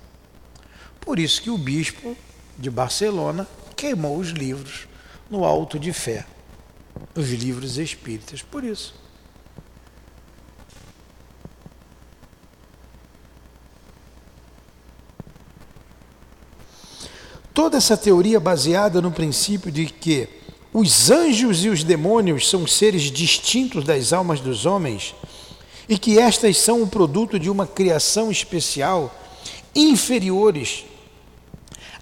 Por 1.02 1.18
isso 1.18 1.42
que 1.42 1.50
o 1.50 1.58
bispo 1.58 2.16
de 2.58 2.70
Barcelona 2.70 3.46
queimou 3.76 4.16
os 4.16 4.30
livros 4.30 4.88
no 5.30 5.44
alto 5.44 5.78
de 5.78 5.92
fé, 5.92 6.24
os 7.14 7.30
livros 7.30 7.78
espíritas, 7.78 8.42
por 8.42 8.64
isso. 8.64 8.94
Toda 17.52 17.76
essa 17.76 17.96
teoria 17.96 18.40
baseada 18.40 19.02
no 19.02 19.10
princípio 19.10 19.70
de 19.70 19.86
que 19.86 20.28
os 20.72 21.10
anjos 21.10 21.64
e 21.64 21.68
os 21.68 21.82
demônios 21.82 22.48
são 22.48 22.66
seres 22.66 23.02
distintos 23.02 23.84
das 23.84 24.12
almas 24.12 24.40
dos 24.40 24.64
homens 24.64 25.14
e 25.88 25.98
que 25.98 26.18
estas 26.18 26.56
são 26.58 26.82
o 26.82 26.86
produto 26.86 27.38
de 27.38 27.50
uma 27.50 27.66
criação 27.66 28.30
especial, 28.30 29.12
inferiores 29.74 30.84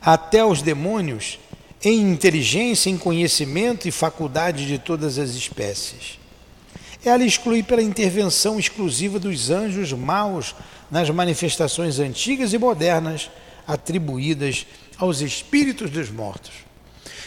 até 0.01 0.41
aos 0.41 0.61
demônios 0.61 1.39
em 1.85 2.11
inteligência, 2.11 2.91
em 2.91 2.99
conhecimento 2.99 3.87
e 3.87 3.93
faculdade 3.93 4.67
de 4.67 4.79
todas 4.79 5.19
as 5.19 5.31
espécies. 5.31 6.19
Ela 7.05 7.25
exclui 7.25 7.62
pela 7.62 7.83
intervenção 7.83 8.59
exclusiva 8.59 9.19
dos 9.19 9.51
anjos 9.51 9.93
maus 9.93 10.55
nas 10.91 11.09
manifestações 11.11 11.99
antigas 11.99 12.53
e 12.53 12.59
modernas 12.59 13.31
atribuídas 13.67 14.67
aos 14.97 15.21
espíritos 15.21 15.91
dos 15.91 16.11
mortos. 16.11 16.53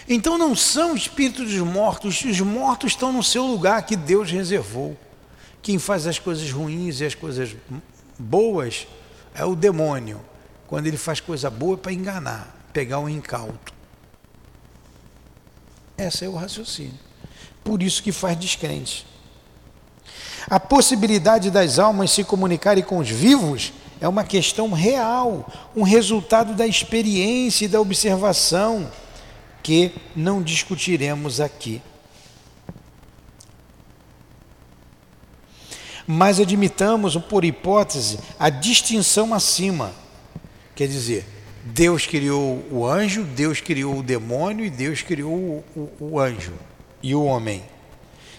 Então 0.10 0.38
não 0.38 0.56
são 0.56 0.96
espíritos 0.96 1.52
dos 1.52 1.62
mortos, 1.62 2.24
os 2.26 2.42
mortos 2.42 2.92
estão 2.92 3.14
no 3.14 3.24
seu 3.24 3.46
lugar 3.46 3.86
que 3.86 3.96
Deus 3.96 4.30
reservou. 4.30 4.98
Quem 5.62 5.80
faz 5.80 6.08
as 6.08 6.20
coisas 6.20 6.52
ruins 6.52 7.00
e 7.00 7.06
as 7.06 7.16
coisas 7.16 7.56
boas 8.18 8.88
é 9.34 9.46
o 9.46 9.56
demônio. 9.56 10.20
Quando 10.68 10.88
ele 10.88 10.98
faz 10.98 11.20
coisa 11.20 11.50
boa 11.50 11.76
é 11.76 11.78
para 11.78 11.94
enganar, 11.94 12.68
pegar 12.74 13.00
um 13.00 13.08
incauto. 13.08 13.81
Esse 16.08 16.26
é 16.26 16.28
o 16.30 16.36
raciocínio. 16.36 16.98
Por 17.64 17.84
isso 17.84 18.02
que 18.02 18.12
faz 18.12 18.40
descrente. 18.40 19.06
A 20.50 20.60
possibilidade 20.60 21.52
das 21.52 21.78
almas 21.78 22.12
se 22.12 22.24
comunicarem 22.24 22.84
com 22.84 22.98
os 22.98 23.10
vivos 23.10 23.72
é 24.00 24.08
uma 24.08 24.24
questão 24.24 24.72
real, 24.72 25.48
um 25.76 25.84
resultado 25.84 26.56
da 26.56 26.66
experiência 26.66 27.66
e 27.66 27.68
da 27.68 27.80
observação 27.80 28.92
que 29.62 29.92
não 30.16 30.42
discutiremos 30.42 31.40
aqui. 31.40 31.80
Mas 36.08 36.40
admitamos, 36.40 37.16
por 37.16 37.46
hipótese, 37.46 38.18
a 38.40 38.50
distinção 38.50 39.36
acima. 39.36 39.94
Quer 40.76 40.88
dizer, 40.88 41.26
Deus 41.64 42.08
criou 42.08 42.66
o 42.72 42.86
anjo, 42.86 43.24
Deus 43.24 43.62
criou 43.62 44.00
o 44.00 44.04
demônio 44.04 44.66
e 44.66 44.70
Deus 44.70 45.02
criou 45.02 45.34
o, 45.34 45.64
o, 45.76 46.14
o 46.14 46.20
anjo 46.20 46.54
e 47.04 47.14
o 47.14 47.24
homem. 47.24 47.64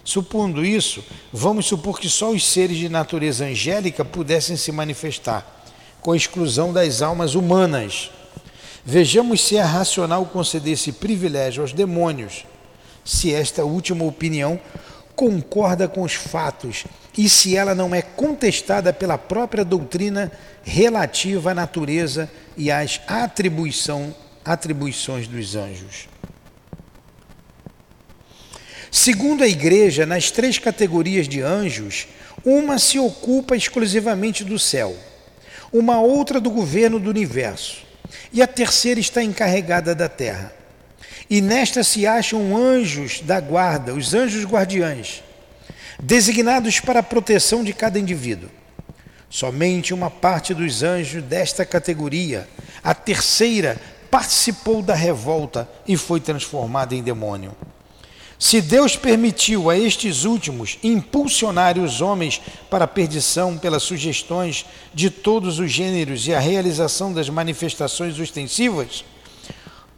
Supondo 0.05 0.65
isso, 0.65 1.05
vamos 1.33 1.67
supor 1.67 2.01
que 2.01 2.09
só 2.09 2.31
os 2.31 2.45
seres 2.45 2.77
de 2.77 2.89
natureza 2.89 3.45
angélica 3.45 4.05
pudessem 4.05 4.57
se 4.57 4.73
manifestar, 4.73 5.65
com 6.01 6.15
exclusão 6.15 6.73
das 6.73 7.03
almas 7.03 7.37
humanas. 7.37 8.11
Vejamos 8.85 9.41
se 9.41 9.57
é 9.57 9.63
racional 9.63 10.27
conceder 10.27 10.73
esse 10.73 10.91
privilégio 10.91 11.63
aos 11.63 11.73
demônios, 11.73 12.45
se 13.05 13.33
esta 13.33 13.65
última 13.65 14.05
opinião 14.05 14.61
concorda 15.23 15.87
com 15.87 16.03
os 16.03 16.15
fatos 16.15 16.85
e 17.17 17.29
se 17.29 17.57
ela 17.57 17.77
não 17.77 17.95
é 17.95 18.03
contestada 18.03 18.93
pela 18.93 19.17
própria 19.17 19.65
doutrina 19.65 20.33
relativa 20.65 21.53
à 21.53 21.55
natureza 21.55 22.29
e 22.57 22.73
às 22.73 23.01
atribuição, 23.07 24.13
atribuições 24.45 25.29
dos 25.29 25.55
anjos. 25.55 26.09
Segundo 28.91 29.45
a 29.45 29.49
Igreja, 29.49 30.05
nas 30.05 30.33
três 30.33 30.59
categorias 30.59 31.29
de 31.29 31.41
anjos, 31.41 32.09
uma 32.45 32.77
se 32.77 32.99
ocupa 32.99 33.55
exclusivamente 33.55 34.43
do 34.43 34.59
céu, 34.59 34.93
uma 35.73 36.01
outra 36.01 36.41
do 36.41 36.51
governo 36.51 36.99
do 36.99 37.09
universo, 37.09 37.85
e 38.33 38.43
a 38.43 38.47
terceira 38.49 38.99
está 38.99 39.23
encarregada 39.23 39.95
da 39.95 40.09
terra. 40.09 40.62
E 41.33 41.41
nesta 41.41 41.83
se 41.83 42.07
acham 42.07 42.55
anjos 42.55 43.23
da 43.23 43.41
guarda, 43.41 43.95
os 43.95 44.13
anjos 44.13 44.45
guardiães, 44.45 45.23
designados 45.99 46.79
para 46.79 47.01
a 47.01 47.03
proteção 47.03 47.65
de 47.65 47.73
cada 47.73 47.99
indivíduo. 47.99 48.51
Somente 49.31 49.95
uma 49.95 50.11
parte 50.11 50.53
dos 50.53 50.83
anjos 50.83 51.23
desta 51.23 51.65
categoria, 51.65 52.47
a 52.85 52.95
terceira, 52.95 53.81
participou 54.11 54.83
da 54.83 54.95
revolta 54.95 55.67
e 55.89 55.97
foi 55.97 56.21
transformada 56.21 56.95
em 56.95 57.03
demônio. 57.03 57.57
Se 58.39 58.61
Deus 58.61 58.95
permitiu 58.95 59.71
a 59.71 59.79
estes 59.79 60.25
últimos 60.25 60.79
impulsionar 60.83 61.79
os 61.79 62.03
homens 62.03 62.43
para 62.69 62.85
a 62.85 62.89
perdição 62.89 63.57
pelas 63.57 63.85
sugestões 63.85 64.67
de 64.93 65.09
todos 65.09 65.59
os 65.59 65.73
gêneros 65.73 66.27
e 66.27 66.35
a 66.35 66.39
realização 66.39 67.11
das 67.11 67.31
manifestações 67.31 68.21
ostensivas, 68.21 69.03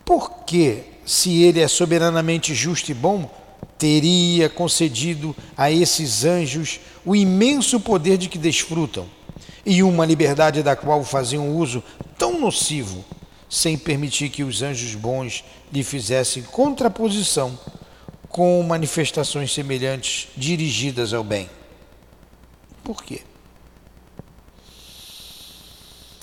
por 0.04 0.44
que, 0.44 0.93
se 1.04 1.42
Ele 1.42 1.60
é 1.60 1.68
soberanamente 1.68 2.54
justo 2.54 2.90
e 2.90 2.94
bom, 2.94 3.30
teria 3.78 4.48
concedido 4.48 5.34
a 5.56 5.70
esses 5.70 6.24
anjos 6.24 6.80
o 7.04 7.14
imenso 7.14 7.80
poder 7.80 8.16
de 8.16 8.28
que 8.28 8.38
desfrutam 8.38 9.06
e 9.66 9.82
uma 9.82 10.04
liberdade 10.06 10.62
da 10.62 10.76
qual 10.76 11.02
faziam 11.04 11.56
uso 11.56 11.82
tão 12.18 12.40
nocivo, 12.40 13.04
sem 13.48 13.76
permitir 13.76 14.28
que 14.28 14.42
os 14.42 14.62
anjos 14.62 14.94
bons 14.94 15.44
lhe 15.72 15.82
fizessem 15.82 16.42
contraposição? 16.42 17.58
com 18.34 18.60
manifestações 18.64 19.54
semelhantes 19.54 20.26
dirigidas 20.36 21.14
ao 21.14 21.22
bem. 21.22 21.48
Por 22.82 23.00
quê? 23.00 23.22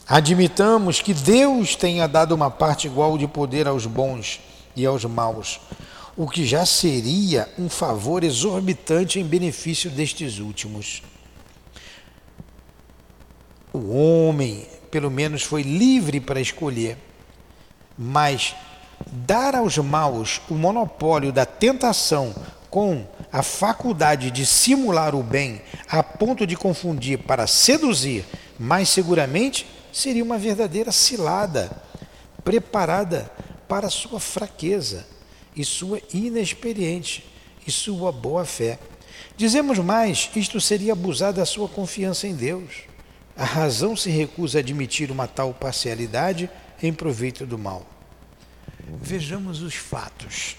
Admitamos 0.06 1.00
que 1.00 1.14
Deus 1.14 1.74
tenha 1.74 2.08
dado 2.08 2.34
uma 2.36 2.52
parte 2.52 2.86
igual 2.86 3.18
de 3.18 3.30
poder 3.30 3.66
aos 3.66 3.86
bons 3.86 4.42
e 4.76 4.86
aos 4.86 5.06
maus, 5.06 5.60
o 6.16 6.28
que 6.28 6.46
já 6.46 6.66
seria 6.66 7.50
um 7.58 7.70
favor 7.70 8.24
exorbitante 8.24 9.20
em 9.20 9.26
benefício 9.26 9.90
destes 9.90 10.40
últimos. 10.40 11.02
O 13.74 13.96
homem, 13.96 14.68
pelo 14.90 15.10
menos, 15.10 15.44
foi 15.44 15.62
livre 15.62 16.20
para 16.20 16.42
escolher, 16.42 16.98
mas 17.98 18.56
dar 19.08 19.56
aos 19.56 19.78
maus 19.78 20.42
o 20.50 20.54
monopólio 20.54 21.32
da 21.32 21.46
tentação 21.46 22.36
com 22.70 23.06
a 23.32 23.42
faculdade 23.44 24.32
de 24.32 24.46
simular 24.46 25.16
o 25.16 25.24
bem 25.24 25.62
a 25.90 26.02
ponto 26.02 26.46
de 26.48 26.56
confundir 26.56 27.20
para 27.20 27.48
seduzir 27.48 28.26
mais 28.58 28.90
seguramente 28.90 29.66
seria 29.92 30.24
uma 30.24 30.38
verdadeira 30.38 30.92
cilada 30.92 31.72
preparada 32.44 33.30
para 33.72 33.90
sua 33.90 34.20
fraqueza 34.20 35.08
e 35.56 35.64
sua 35.64 36.02
inexperiência 36.14 37.24
e 37.66 37.72
sua 37.72 38.12
boa 38.12 38.44
fé. 38.44 38.78
Dizemos 39.38 39.80
mais, 39.80 40.30
isto 40.36 40.60
seria 40.60 40.92
abusar 40.92 41.32
da 41.32 41.46
sua 41.46 41.70
confiança 41.70 42.28
em 42.28 42.36
Deus. 42.36 42.82
A 43.34 43.46
razão 43.46 43.96
se 43.96 44.10
recusa 44.10 44.58
a 44.58 44.60
admitir 44.60 45.10
uma 45.10 45.26
tal 45.26 45.54
parcialidade 45.54 46.50
em 46.84 46.92
proveito 46.92 47.46
do 47.46 47.58
mal. 47.58 47.88
Vejamos 49.02 49.62
os 49.62 49.76
fatos. 49.76 50.58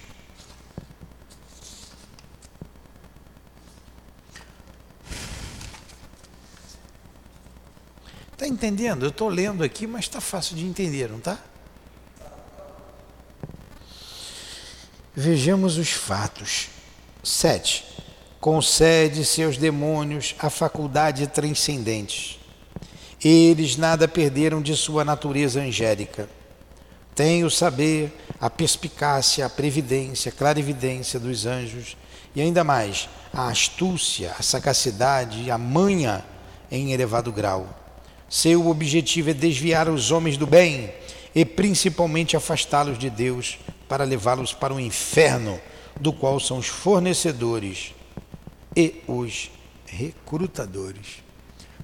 Está 8.32 8.48
entendendo? 8.48 9.04
Eu 9.04 9.10
estou 9.10 9.28
lendo 9.28 9.62
aqui, 9.62 9.86
mas 9.86 10.06
está 10.06 10.18
fácil 10.18 10.56
de 10.56 10.64
entender, 10.64 11.10
não 11.10 11.18
está? 11.18 11.51
Vejamos 15.14 15.76
os 15.76 15.90
fatos. 15.90 16.68
7. 17.22 17.84
Concede 18.40 19.26
seus 19.26 19.58
demônios 19.58 20.34
a 20.38 20.48
faculdade 20.48 21.26
transcendente. 21.26 22.40
Eles 23.22 23.76
nada 23.76 24.08
perderam 24.08 24.62
de 24.62 24.74
sua 24.74 25.04
natureza 25.04 25.60
angélica. 25.60 26.30
Têm 27.14 27.44
o 27.44 27.50
saber, 27.50 28.10
a 28.40 28.48
perspicácia, 28.48 29.44
a 29.44 29.50
previdência, 29.50 30.30
a 30.30 30.34
clarividência 30.34 31.20
dos 31.20 31.44
anjos 31.44 31.94
e 32.34 32.40
ainda 32.40 32.64
mais 32.64 33.06
a 33.34 33.48
astúcia, 33.48 34.34
a 34.38 34.42
sagacidade 34.42 35.50
a 35.50 35.58
manha 35.58 36.24
em 36.70 36.92
elevado 36.92 37.30
grau. 37.30 37.68
Seu 38.30 38.66
objetivo 38.66 39.28
é 39.28 39.34
desviar 39.34 39.90
os 39.90 40.10
homens 40.10 40.38
do 40.38 40.46
bem 40.46 40.90
e 41.34 41.44
principalmente 41.44 42.34
afastá-los 42.34 42.98
de 42.98 43.10
Deus 43.10 43.58
para 43.92 44.04
levá-los 44.04 44.54
para 44.54 44.72
o 44.72 44.80
inferno, 44.80 45.60
do 46.00 46.14
qual 46.14 46.40
são 46.40 46.56
os 46.56 46.66
fornecedores 46.66 47.92
e 48.74 49.02
os 49.06 49.50
recrutadores. 49.84 51.22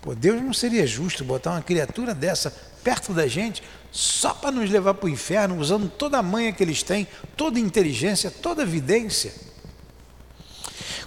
Pô, 0.01 0.15
Deus 0.15 0.41
não 0.41 0.55
seria 0.55 0.87
justo 0.87 1.23
botar 1.23 1.51
uma 1.51 1.61
criatura 1.61 2.15
dessa 2.15 2.51
perto 2.83 3.13
da 3.13 3.27
gente 3.27 3.63
só 3.93 4.33
para 4.33 4.51
nos 4.51 4.71
levar 4.71 4.95
para 4.95 5.05
o 5.05 5.11
inferno, 5.11 5.59
usando 5.59 5.87
toda 5.87 6.17
a 6.17 6.23
manha 6.23 6.51
que 6.51 6.63
eles 6.63 6.83
têm, 6.83 7.07
toda 7.37 7.59
a 7.59 7.61
inteligência, 7.61 8.31
toda 8.31 8.63
a 8.63 8.65
evidência. 8.65 9.35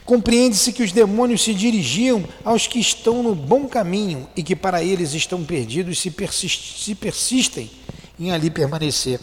Compreende-se 0.05 0.71
que 0.71 0.83
os 0.83 0.91
demônios 0.91 1.41
se 1.41 1.55
dirigiam 1.55 2.23
aos 2.45 2.67
que 2.67 2.77
estão 2.77 3.23
no 3.23 3.33
bom 3.33 3.67
caminho 3.67 4.29
e 4.35 4.43
que 4.43 4.55
para 4.55 4.83
eles 4.83 5.15
estão 5.15 5.43
perdidos 5.43 5.99
se, 5.99 6.11
persist 6.11 6.83
se 6.83 6.93
persistem 6.93 7.71
em 8.19 8.31
ali 8.31 8.51
permanecer. 8.51 9.19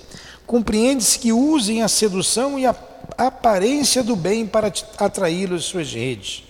Compreende-se 0.49 1.19
que 1.19 1.31
usem 1.31 1.83
a 1.83 1.89
sedução 1.89 2.59
e 2.59 2.65
a 2.65 2.75
aparência 3.19 4.03
do 4.03 4.17
bem 4.17 4.47
para 4.47 4.73
atraí-los 4.97 5.67
suas 5.67 5.93
redes. 5.93 6.43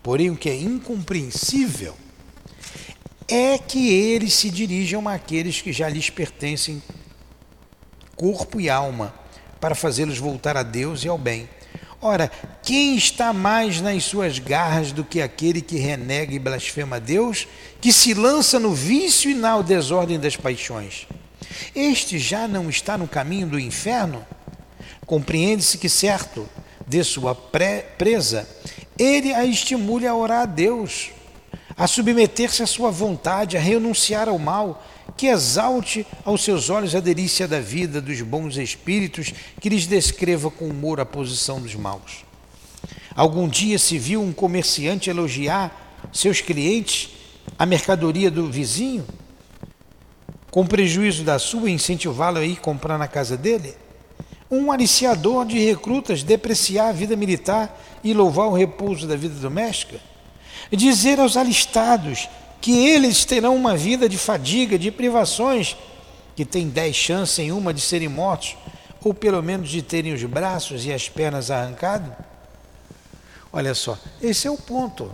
Porém, 0.00 0.30
o 0.30 0.36
que 0.36 0.48
é 0.48 0.54
incompreensível 0.54 1.96
é 3.26 3.58
que 3.58 3.92
eles 3.92 4.32
se 4.34 4.48
dirijam 4.48 5.08
àqueles 5.08 5.60
que 5.60 5.72
já 5.72 5.88
lhes 5.88 6.08
pertencem, 6.08 6.80
corpo 8.14 8.60
e 8.60 8.70
alma, 8.70 9.12
para 9.60 9.74
fazê-los 9.74 10.18
voltar 10.18 10.56
a 10.56 10.62
Deus 10.62 11.02
e 11.02 11.08
ao 11.08 11.18
bem. 11.18 11.48
Ora, 12.00 12.30
quem 12.62 12.94
está 12.94 13.32
mais 13.32 13.80
nas 13.80 14.04
suas 14.04 14.38
garras 14.38 14.92
do 14.92 15.02
que 15.02 15.20
aquele 15.20 15.60
que 15.60 15.78
renega 15.78 16.32
e 16.32 16.38
blasfema 16.38 16.94
a 16.94 17.00
Deus, 17.00 17.48
que 17.80 17.92
se 17.92 18.14
lança 18.14 18.60
no 18.60 18.72
vício 18.72 19.28
e 19.28 19.34
na 19.34 19.60
desordem 19.60 20.20
das 20.20 20.36
paixões? 20.36 21.08
Este 21.74 22.18
já 22.18 22.46
não 22.46 22.68
está 22.68 22.96
no 22.96 23.08
caminho 23.08 23.46
do 23.46 23.60
inferno? 23.60 24.24
Compreende-se 25.06 25.78
que, 25.78 25.88
certo, 25.88 26.48
de 26.86 27.02
sua 27.04 27.34
presa, 27.34 28.48
ele 28.98 29.32
a 29.34 29.44
estimule 29.44 30.06
a 30.06 30.14
orar 30.14 30.42
a 30.42 30.46
Deus 30.46 31.10
a 31.76 31.86
submeter-se 31.86 32.62
à 32.62 32.66
sua 32.66 32.90
vontade, 32.90 33.56
a 33.56 33.60
renunciar 33.60 34.28
ao 34.28 34.38
mal, 34.38 34.84
que 35.16 35.26
exalte 35.26 36.06
aos 36.24 36.42
seus 36.42 36.70
olhos 36.70 36.94
a 36.94 37.00
delícia 37.00 37.46
da 37.46 37.60
vida, 37.60 38.00
dos 38.00 38.20
bons 38.22 38.56
espíritos, 38.56 39.32
que 39.60 39.68
lhes 39.68 39.86
descreva 39.86 40.50
com 40.50 40.68
humor 40.68 41.00
a 41.00 41.06
posição 41.06 41.60
dos 41.60 41.74
maus. 41.74 42.24
Algum 43.14 43.48
dia 43.48 43.78
se 43.78 43.98
viu 43.98 44.22
um 44.22 44.32
comerciante 44.32 45.10
elogiar 45.10 46.08
seus 46.12 46.40
clientes, 46.40 47.10
a 47.58 47.66
mercadoria 47.66 48.30
do 48.30 48.50
vizinho, 48.50 49.04
com 50.52 50.64
prejuízo 50.64 51.24
da 51.24 51.40
sua, 51.40 51.70
incentivá-lo 51.70 52.38
a 52.38 52.44
ir 52.44 52.60
comprar 52.60 52.96
na 52.96 53.08
casa 53.08 53.36
dele? 53.36 53.74
Um 54.50 54.70
aliciador 54.70 55.46
de 55.46 55.58
recrutas 55.58 56.22
depreciar 56.22 56.90
a 56.90 56.92
vida 56.92 57.16
militar 57.16 57.80
e 58.04 58.12
louvar 58.12 58.46
o 58.46 58.54
repouso 58.54 59.08
da 59.08 59.16
vida 59.16 59.34
doméstica? 59.34 59.98
dizer 60.76 61.18
aos 61.20 61.36
alistados 61.36 62.28
que 62.60 62.86
eles 62.86 63.24
terão 63.24 63.56
uma 63.56 63.76
vida 63.76 64.08
de 64.08 64.16
fadiga, 64.16 64.78
de 64.78 64.90
privações, 64.90 65.76
que 66.36 66.44
tem 66.44 66.68
dez 66.68 66.94
chances 66.94 67.38
em 67.38 67.50
uma 67.50 67.74
de 67.74 67.80
serem 67.80 68.08
mortos, 68.08 68.56
ou 69.02 69.12
pelo 69.12 69.42
menos 69.42 69.68
de 69.68 69.82
terem 69.82 70.12
os 70.12 70.22
braços 70.24 70.86
e 70.86 70.92
as 70.92 71.08
pernas 71.08 71.50
arrancados? 71.50 72.12
Olha 73.52 73.74
só, 73.74 73.98
esse 74.22 74.46
é 74.46 74.50
o 74.50 74.56
ponto. 74.56 75.10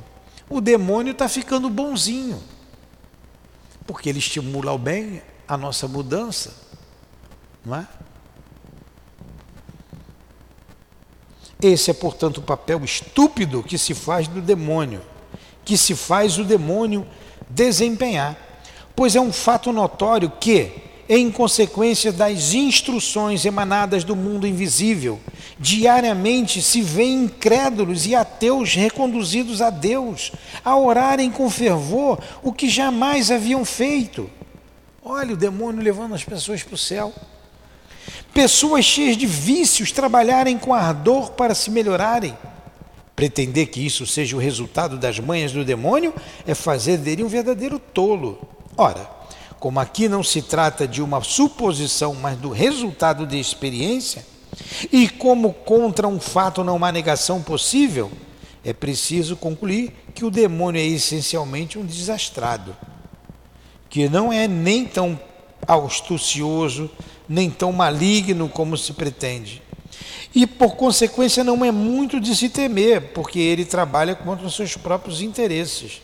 O 0.49 0.61
demônio 0.61 1.13
está 1.13 1.29
ficando 1.29 1.71
bonzinho, 1.71 2.41
porque 3.89 4.09
ele 4.09 4.21
estimula 4.21 4.73
o 4.73 4.79
bem, 4.79 5.21
a 5.49 5.57
nossa 5.57 5.89
mudança, 5.89 6.55
não 7.65 7.79
é? 7.79 7.89
Esse 11.61 11.91
é, 11.91 11.95
portanto, 11.95 12.39
o 12.39 12.43
papel 12.43 12.85
estúpido 12.85 13.65
que 13.65 13.77
se 13.77 13.93
faz 13.93 14.29
do 14.29 14.41
demônio 14.41 15.03
que 15.69 15.77
se 15.77 15.95
faz 15.95 16.39
o 16.39 16.45
demônio 16.45 17.07
desempenhar, 17.51 18.35
pois 18.97 19.15
é 19.15 19.21
um 19.21 19.31
fato 19.31 19.71
notório 19.71 20.31
que, 20.41 20.73
em 21.09 21.31
consequência 21.31 22.13
das 22.13 22.53
instruções 22.53 23.45
emanadas 23.45 24.05
do 24.05 24.15
mundo 24.15 24.47
invisível, 24.47 25.19
diariamente 25.59 26.61
se 26.61 26.83
vêem 26.83 27.25
incrédulos 27.25 28.07
e 28.07 28.15
ateus 28.15 28.75
reconduzidos 28.75 29.63
a 29.63 29.71
Deus, 29.71 30.33
a 30.65 30.77
orarem 30.77 31.31
com 31.31 31.49
fervor 31.49 32.19
o 32.43 32.53
que 32.53 32.69
jamais 32.69 33.31
haviam 33.31 33.65
feito. 33.65 34.29
Olha 35.03 35.35
o 35.35 35.37
demônio 35.37 35.83
levando 35.83 36.15
as 36.15 36.25
pessoas 36.25 36.63
para 36.63 36.75
o 36.75 36.79
céu. 36.79 37.13
Pessoas 38.35 38.85
cheias 38.85 39.17
de 39.17 39.27
vícios 39.27 39.91
trabalharem 39.91 40.59
com 40.59 40.75
ardor 40.75 41.33
para 41.33 41.55
se 41.55 41.71
melhorarem 41.71 42.37
Pretender 43.19 43.67
que 43.67 43.85
isso 43.85 44.07
seja 44.07 44.37
o 44.37 44.39
resultado 44.39 44.97
das 44.97 45.19
manhas 45.19 45.51
do 45.51 45.65
demônio 45.65 46.15
é 46.47 46.55
fazer 46.55 46.99
dele 46.99 47.25
um 47.25 47.27
verdadeiro 47.27 47.77
tolo. 47.77 48.39
Ora, 48.77 49.11
como 49.59 49.81
aqui 49.81 50.09
não 50.09 50.23
se 50.23 50.43
trata 50.43 50.87
de 50.87 51.03
uma 51.03 51.23
suposição, 51.23 52.15
mas 52.15 52.37
do 52.39 52.51
resultado 52.51 53.27
de 53.27 53.39
experiência, 53.39 54.25
e 54.93 55.09
como 55.09 55.53
contra 55.53 56.07
um 56.07 56.21
fato 56.21 56.65
não 56.65 56.85
há 56.85 56.93
negação 56.93 57.43
possível, 57.43 58.11
é 58.65 58.73
preciso 58.73 59.37
concluir 59.37 59.93
que 60.15 60.25
o 60.25 60.31
demônio 60.31 60.81
é 60.81 60.85
essencialmente 60.85 61.79
um 61.79 61.85
desastrado, 61.85 62.77
que 63.89 64.09
não 64.09 64.33
é 64.33 64.47
nem 64.47 64.85
tão 64.85 65.19
astucioso, 65.67 66.91
nem 67.29 67.51
tão 67.51 67.73
maligno 67.73 68.49
como 68.49 68.77
se 68.77 68.93
pretende 68.93 69.63
e, 70.35 70.47
por 70.47 70.77
consequência, 70.77 71.43
não 71.43 71.65
é 71.65 71.73
muito 71.73 72.21
de 72.21 72.37
se 72.37 72.49
temer, 72.49 73.13
porque 73.13 73.39
ele 73.39 73.65
trabalha 73.65 74.15
contra 74.15 74.47
os 74.47 74.55
seus 74.55 74.77
próprios 74.77 75.21
interesses. 75.21 76.03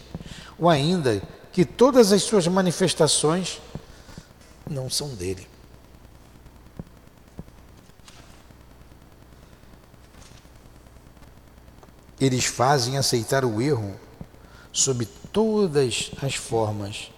Ou 0.59 0.69
ainda, 0.69 1.23
que 1.55 1.65
todas 1.65 2.11
as 2.11 2.25
suas 2.25 2.49
manifestações 2.49 3.63
não 4.69 4.91
são 4.91 5.15
dele. 5.15 5.47
Eles 12.21 12.45
fazem 12.45 12.99
aceitar 12.99 13.45
o 13.45 13.63
erro 13.63 13.95
sob 14.73 15.07
todas 15.33 16.11
as 16.21 16.35
formas 16.35 17.13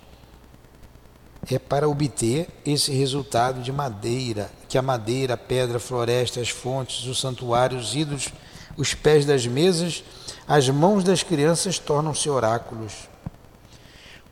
é 1.49 1.59
para 1.59 1.89
obter 1.89 2.49
esse 2.65 2.93
resultado 2.93 3.63
de 3.63 3.73
madeira, 3.73 4.51
que 4.69 4.77
a 4.77 4.83
madeira, 4.83 5.33
a 5.35 5.39
pedra, 5.39 5.79
a 5.79 5.81
floresta, 5.81 6.41
as 6.41 6.51
fontes, 6.51 7.07
os 7.07 7.21
santuários, 7.21 7.89
os 7.89 7.95
ídolos, 7.95 8.29
os 8.77 8.93
pés 8.93 9.25
das 9.25 9.47
mesas, 9.47 10.05
as 10.47 10.69
mãos 10.69 11.05
das 11.05 11.23
crianças 11.23 11.79
tornam-se 11.79 12.29
oráculos. 12.29 13.09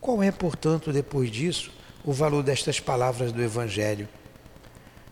Qual 0.05 0.21
é, 0.21 0.31
portanto, 0.31 0.93
depois 0.93 1.31
disso, 1.31 1.71
o 2.03 2.13
valor 2.13 2.43
destas 2.43 2.79
palavras 2.79 3.31
do 3.31 3.41
Evangelho? 3.41 4.07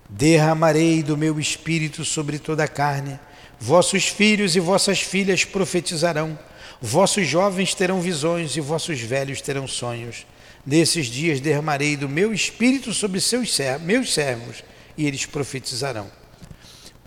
Derramarei 0.08 1.02
do 1.02 1.18
meu 1.18 1.40
espírito 1.40 2.06
sobre 2.06 2.38
toda 2.38 2.66
a 2.66 2.68
carne, 2.68 3.20
vossos 3.60 4.08
filhos 4.08 4.56
e 4.56 4.60
vossas 4.60 5.02
filhas 5.02 5.44
profetizarão, 5.46 6.38
vossos 6.80 7.26
jovens 7.26 7.74
terão 7.74 8.02
visões 8.02 8.56
e 8.56 8.62
vossos 8.62 9.00
velhos 9.00 9.42
terão 9.42 9.68
sonhos. 9.68 10.28
Nesses 10.64 11.08
dias 11.08 11.40
derramarei 11.40 11.98
do 11.98 12.08
meu 12.08 12.32
espírito 12.32 12.94
sobre 12.94 13.20
seus 13.20 13.52
servos, 13.52 13.88
meus 13.88 14.14
servos, 14.14 14.64
e 14.96 15.08
eles 15.08 15.26
profetizarão. 15.26 16.06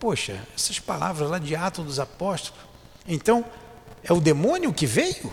Poxa, 0.01 0.41
essas 0.57 0.81
palavras 0.81 1.31
lá 1.31 1.39
de 1.39 1.55
Atos 1.55 1.85
dos 1.85 2.01
Apóstolos. 2.01 2.61
Então, 3.07 3.45
é 4.03 4.13
o 4.13 4.21
demônio 4.21 4.73
que 4.73 4.87
veio? 4.87 5.33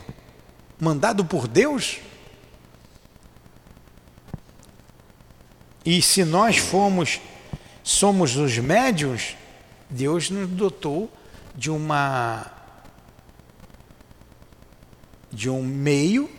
Mandado 0.79 1.25
por 1.25 1.47
Deus? 1.47 1.97
E 5.85 6.01
se 6.01 6.23
nós 6.23 6.57
fomos, 6.57 7.19
somos 7.83 8.35
os 8.37 8.57
médios, 8.57 9.35
Deus 9.89 10.29
nos 10.29 10.49
dotou 10.49 11.11
de 11.55 11.69
uma 11.69 12.51
de 15.31 15.49
um 15.49 15.63
meio 15.63 16.29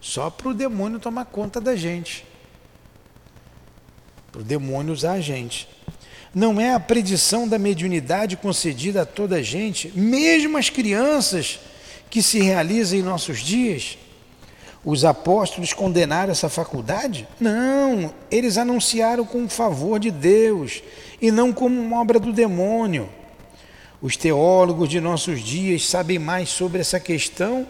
só 0.00 0.28
para 0.28 0.48
o 0.48 0.54
demônio 0.54 0.98
tomar 0.98 1.24
conta 1.24 1.60
da 1.60 1.76
gente. 1.76 2.26
Para 4.30 4.40
o 4.40 4.44
demônio 4.44 4.92
usar 4.92 5.12
a 5.12 5.20
gente. 5.20 5.68
Não 6.34 6.60
é 6.60 6.74
a 6.74 6.80
predição 6.80 7.46
da 7.46 7.58
mediunidade 7.58 8.36
concedida 8.36 9.02
a 9.02 9.06
toda 9.06 9.36
a 9.36 9.42
gente, 9.42 9.92
mesmo 9.96 10.58
as 10.58 10.68
crianças 10.68 11.60
que 12.10 12.20
se 12.20 12.40
realiza 12.40 12.96
em 12.96 13.02
nossos 13.02 13.38
dias. 13.38 13.96
Os 14.84 15.04
apóstolos 15.04 15.72
condenaram 15.72 16.30
essa 16.30 16.48
faculdade? 16.48 17.26
Não, 17.40 18.12
eles 18.30 18.58
anunciaram 18.58 19.24
como 19.24 19.48
favor 19.48 19.98
de 19.98 20.10
Deus 20.10 20.82
e 21.22 21.30
não 21.30 21.52
como 21.52 21.80
uma 21.80 22.00
obra 22.00 22.20
do 22.20 22.32
demônio. 22.32 23.08
Os 24.02 24.16
teólogos 24.16 24.88
de 24.90 25.00
nossos 25.00 25.40
dias 25.40 25.86
sabem 25.86 26.18
mais 26.18 26.50
sobre 26.50 26.80
essa 26.80 27.00
questão 27.00 27.66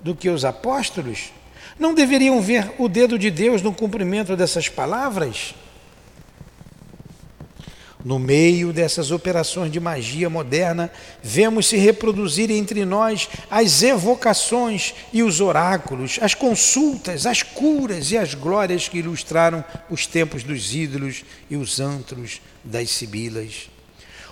do 0.00 0.14
que 0.14 0.28
os 0.28 0.44
apóstolos? 0.44 1.32
Não 1.76 1.94
deveriam 1.94 2.40
ver 2.40 2.72
o 2.78 2.88
dedo 2.88 3.18
de 3.18 3.30
Deus 3.30 3.60
no 3.60 3.72
cumprimento 3.72 4.36
dessas 4.36 4.68
palavras? 4.68 5.54
No 8.04 8.18
meio 8.18 8.72
dessas 8.72 9.12
operações 9.12 9.70
de 9.70 9.78
magia 9.78 10.28
moderna, 10.28 10.90
vemos 11.22 11.66
se 11.66 11.76
reproduzir 11.76 12.50
entre 12.50 12.84
nós 12.84 13.28
as 13.48 13.82
evocações 13.82 14.92
e 15.12 15.22
os 15.22 15.40
oráculos, 15.40 16.18
as 16.20 16.34
consultas, 16.34 17.26
as 17.26 17.42
curas 17.42 18.10
e 18.10 18.18
as 18.18 18.34
glórias 18.34 18.88
que 18.88 18.98
ilustraram 18.98 19.64
os 19.88 20.06
tempos 20.06 20.42
dos 20.42 20.74
ídolos 20.74 21.24
e 21.48 21.56
os 21.56 21.78
antros 21.78 22.40
das 22.64 22.90
sibilas, 22.90 23.70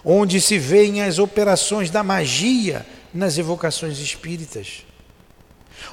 onde 0.05 0.41
se 0.41 0.59
veem 0.59 1.03
as 1.03 1.21
operações 1.21 1.91
da 1.91 2.03
magia 2.03 2.85
nas 3.15 3.39
evocações 3.39 3.99
espíritas. 4.01 4.85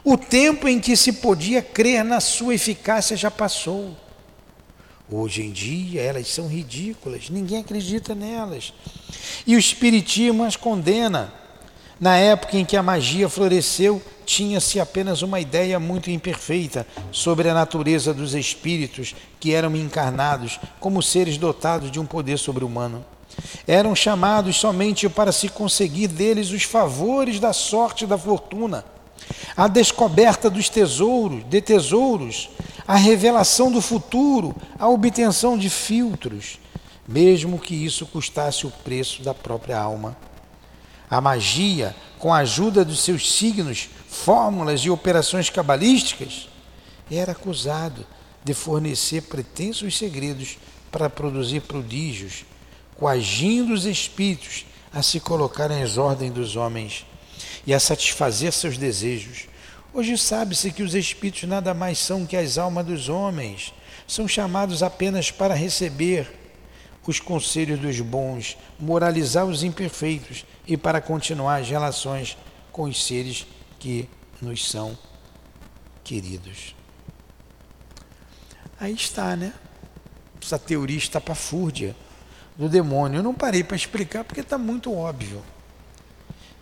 O 0.04 0.18
tempo 0.18 0.68
em 0.68 0.80
que 0.80 0.98
se 0.98 1.14
podia 1.14 1.62
crer 1.62 2.04
na 2.04 2.20
sua 2.20 2.56
eficácia 2.56 3.16
já 3.16 3.30
passou. 3.30 3.96
Hoje 5.10 5.42
em 5.42 5.52
dia 5.52 6.02
elas 6.02 6.28
são 6.28 6.48
ridículas, 6.48 7.30
ninguém 7.30 7.60
acredita 7.60 8.14
nelas. 8.14 8.74
E 9.46 9.56
o 9.56 9.60
Espiritismo 9.60 10.44
as 10.44 10.58
condena. 10.58 11.34
Na 12.00 12.18
época 12.18 12.58
em 12.58 12.66
que 12.66 12.78
a 12.78 12.84
magia 12.84 13.28
floresceu, 13.28 14.02
tinha-se 14.26 14.80
apenas 14.80 15.22
uma 15.22 15.40
ideia 15.40 15.80
muito 15.80 16.12
imperfeita 16.12 16.86
sobre 17.12 17.50
a 17.50 17.54
natureza 17.54 18.14
dos 18.14 18.36
espíritos 18.36 19.16
que 19.40 19.54
eram 19.54 19.76
encarnados 19.76 20.60
como 20.80 21.02
seres 21.02 21.38
dotados 21.38 21.90
de 21.90 22.00
um 22.00 22.06
poder 22.06 22.38
sobre-humano. 22.38 23.04
Eram 23.66 23.96
chamados 23.96 24.58
somente 24.58 25.08
para 25.08 25.32
se 25.32 25.48
conseguir 25.48 26.08
deles 26.08 26.52
os 26.52 26.64
favores 26.64 27.40
da 27.40 27.54
sorte 27.54 28.04
e 28.04 28.08
da 28.08 28.18
fortuna 28.18 28.84
a 29.56 29.68
descoberta 29.68 30.50
dos 30.50 30.70
tesouros, 30.70 31.44
de 31.50 31.62
tesouros, 31.62 32.50
a 32.88 32.96
revelação 32.96 33.72
do 33.72 33.82
futuro, 33.82 34.56
a 34.78 34.88
obtenção 34.88 35.58
de 35.58 35.70
filtros, 35.70 36.60
mesmo 37.08 37.60
que 37.60 37.74
isso 37.74 38.06
custasse 38.06 38.68
o 38.68 38.72
preço 38.72 39.24
da 39.24 39.34
própria 39.34 39.80
alma. 39.80 40.16
A 41.10 41.20
magia, 41.20 41.96
com 42.20 42.34
a 42.34 42.40
ajuda 42.40 42.86
dos 42.86 43.02
seus 43.02 43.32
signos, 43.32 43.90
fórmulas 44.08 44.82
e 44.82 44.90
operações 44.90 45.50
cabalísticas, 45.50 46.50
era 47.10 47.32
acusado 47.32 48.06
de 48.44 48.54
fornecer 48.54 49.24
pretensos 49.24 49.98
segredos 49.98 50.58
para 50.92 51.10
produzir 51.10 51.62
prodígios, 51.62 52.46
coagindo 52.96 53.74
os 53.74 53.86
espíritos 53.86 54.66
a 54.94 55.02
se 55.02 55.20
colocarem 55.20 55.84
às 55.84 55.98
ordens 55.98 56.34
dos 56.34 56.56
homens 56.56 57.06
e 57.68 57.74
a 57.74 57.80
satisfazer 57.82 58.54
seus 58.54 58.78
desejos. 58.78 59.46
Hoje 59.94 60.18
sabe-se 60.18 60.72
que 60.72 60.82
os 60.82 60.96
espíritos 60.96 61.44
nada 61.44 61.74
mais 61.74 62.00
são 62.00 62.26
que 62.26 62.38
as 62.38 62.58
almas 62.58 62.86
dos 62.86 63.10
homens, 63.10 63.74
são 64.08 64.26
chamados 64.26 64.82
apenas 64.82 65.32
para 65.32 65.54
receber 65.54 66.32
os 67.06 67.20
conselhos 67.20 67.80
dos 67.80 68.00
bons, 68.00 68.58
moralizar 68.80 69.46
os 69.46 69.64
imperfeitos 69.64 70.46
e 70.66 70.78
para 70.78 71.02
continuar 71.02 71.58
as 71.62 71.70
relações 71.70 72.38
com 72.72 72.84
os 72.84 73.06
seres 73.06 73.46
que 73.80 74.10
nos 74.42 74.70
são 74.70 74.98
queridos. 76.04 76.74
Aí 78.80 78.94
está, 78.94 79.36
né? 79.36 79.54
Essa 80.42 80.60
teoria 80.60 80.98
estapafúrdia 80.98 81.96
do 82.58 82.70
demônio. 82.70 83.20
Eu 83.20 83.24
não 83.24 83.34
parei 83.34 83.64
para 83.64 83.76
explicar 83.76 84.24
porque 84.24 84.42
está 84.42 84.58
muito 84.58 84.94
óbvio. 84.94 85.44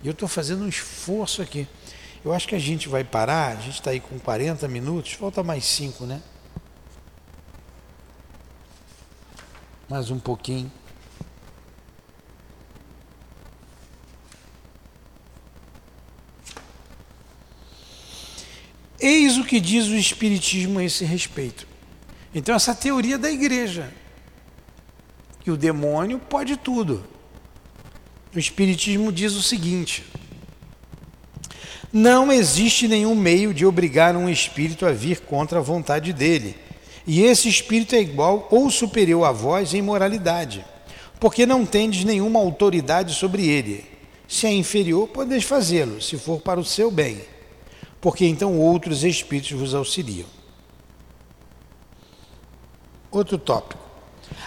Eu 0.06 0.12
estou 0.12 0.28
fazendo 0.28 0.62
um 0.62 0.68
esforço 0.68 1.42
aqui. 1.42 1.66
Eu 2.24 2.32
acho 2.32 2.46
que 2.46 2.54
a 2.54 2.60
gente 2.60 2.88
vai 2.88 3.02
parar, 3.02 3.56
a 3.56 3.60
gente 3.60 3.74
está 3.74 3.90
aí 3.90 3.98
com 3.98 4.20
40 4.20 4.68
minutos, 4.68 5.14
falta 5.14 5.42
mais 5.42 5.64
5, 5.64 6.06
né? 6.06 6.22
Mais 9.88 10.08
um 10.08 10.20
pouquinho. 10.20 10.70
Eis 19.00 19.36
o 19.38 19.44
que 19.44 19.58
diz 19.58 19.86
o 19.88 19.96
Espiritismo 19.96 20.78
a 20.78 20.84
esse 20.84 21.04
respeito. 21.04 21.66
Então, 22.32 22.54
essa 22.54 22.76
teoria 22.76 23.18
da 23.18 23.28
igreja, 23.28 23.92
que 25.40 25.50
o 25.50 25.56
demônio 25.56 26.20
pode 26.20 26.56
tudo. 26.56 27.15
O 28.34 28.38
Espiritismo 28.38 29.10
diz 29.10 29.34
o 29.34 29.42
seguinte: 29.42 30.04
não 31.92 32.30
existe 32.30 32.86
nenhum 32.86 33.14
meio 33.14 33.54
de 33.54 33.64
obrigar 33.64 34.16
um 34.16 34.28
espírito 34.28 34.84
a 34.84 34.92
vir 34.92 35.20
contra 35.20 35.60
a 35.60 35.62
vontade 35.62 36.12
dele, 36.12 36.56
e 37.06 37.22
esse 37.22 37.48
espírito 37.48 37.94
é 37.94 38.00
igual 38.00 38.48
ou 38.50 38.70
superior 38.70 39.24
a 39.24 39.32
vós 39.32 39.72
em 39.72 39.80
moralidade, 39.80 40.64
porque 41.18 41.46
não 41.46 41.64
tendes 41.64 42.04
nenhuma 42.04 42.40
autoridade 42.40 43.14
sobre 43.14 43.48
ele. 43.48 43.86
Se 44.28 44.46
é 44.46 44.52
inferior, 44.52 45.08
podeis 45.08 45.44
fazê-lo, 45.44 46.02
se 46.02 46.18
for 46.18 46.40
para 46.40 46.60
o 46.60 46.64
seu 46.64 46.90
bem, 46.90 47.22
porque 48.00 48.26
então 48.26 48.58
outros 48.58 49.04
espíritos 49.04 49.52
vos 49.52 49.74
auxiliam. 49.74 50.26
Outro 53.10 53.38
tópico. 53.38 53.85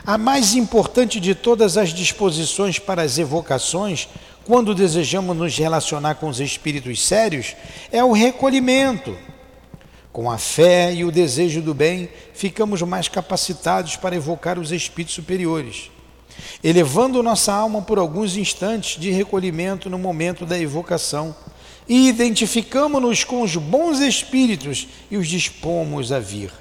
A 0.05 0.17
mais 0.17 0.55
importante 0.55 1.19
de 1.19 1.35
todas 1.35 1.77
as 1.77 1.89
disposições 1.93 2.79
para 2.79 3.01
as 3.01 3.17
evocações, 3.17 4.07
quando 4.45 4.73
desejamos 4.73 5.35
nos 5.35 5.57
relacionar 5.57 6.15
com 6.15 6.27
os 6.27 6.39
espíritos 6.39 7.05
sérios, 7.05 7.55
é 7.91 8.03
o 8.03 8.11
recolhimento. 8.11 9.15
Com 10.11 10.31
a 10.31 10.37
fé 10.37 10.93
e 10.93 11.05
o 11.05 11.11
desejo 11.11 11.61
do 11.61 11.73
bem, 11.73 12.09
ficamos 12.33 12.81
mais 12.81 13.07
capacitados 13.07 13.95
para 13.95 14.15
evocar 14.15 14.57
os 14.57 14.71
espíritos 14.71 15.15
superiores, 15.15 15.91
elevando 16.63 17.21
nossa 17.21 17.53
alma 17.53 17.81
por 17.81 17.99
alguns 17.99 18.35
instantes 18.35 18.99
de 18.99 19.11
recolhimento 19.11 19.89
no 19.89 19.99
momento 19.99 20.45
da 20.45 20.57
evocação 20.57 21.35
e 21.87 22.07
identificamos-nos 22.07 23.23
com 23.23 23.41
os 23.41 23.55
bons 23.55 23.99
espíritos 23.99 24.87
e 25.11 25.17
os 25.17 25.27
dispomos 25.27 26.11
a 26.11 26.19
vir. 26.19 26.51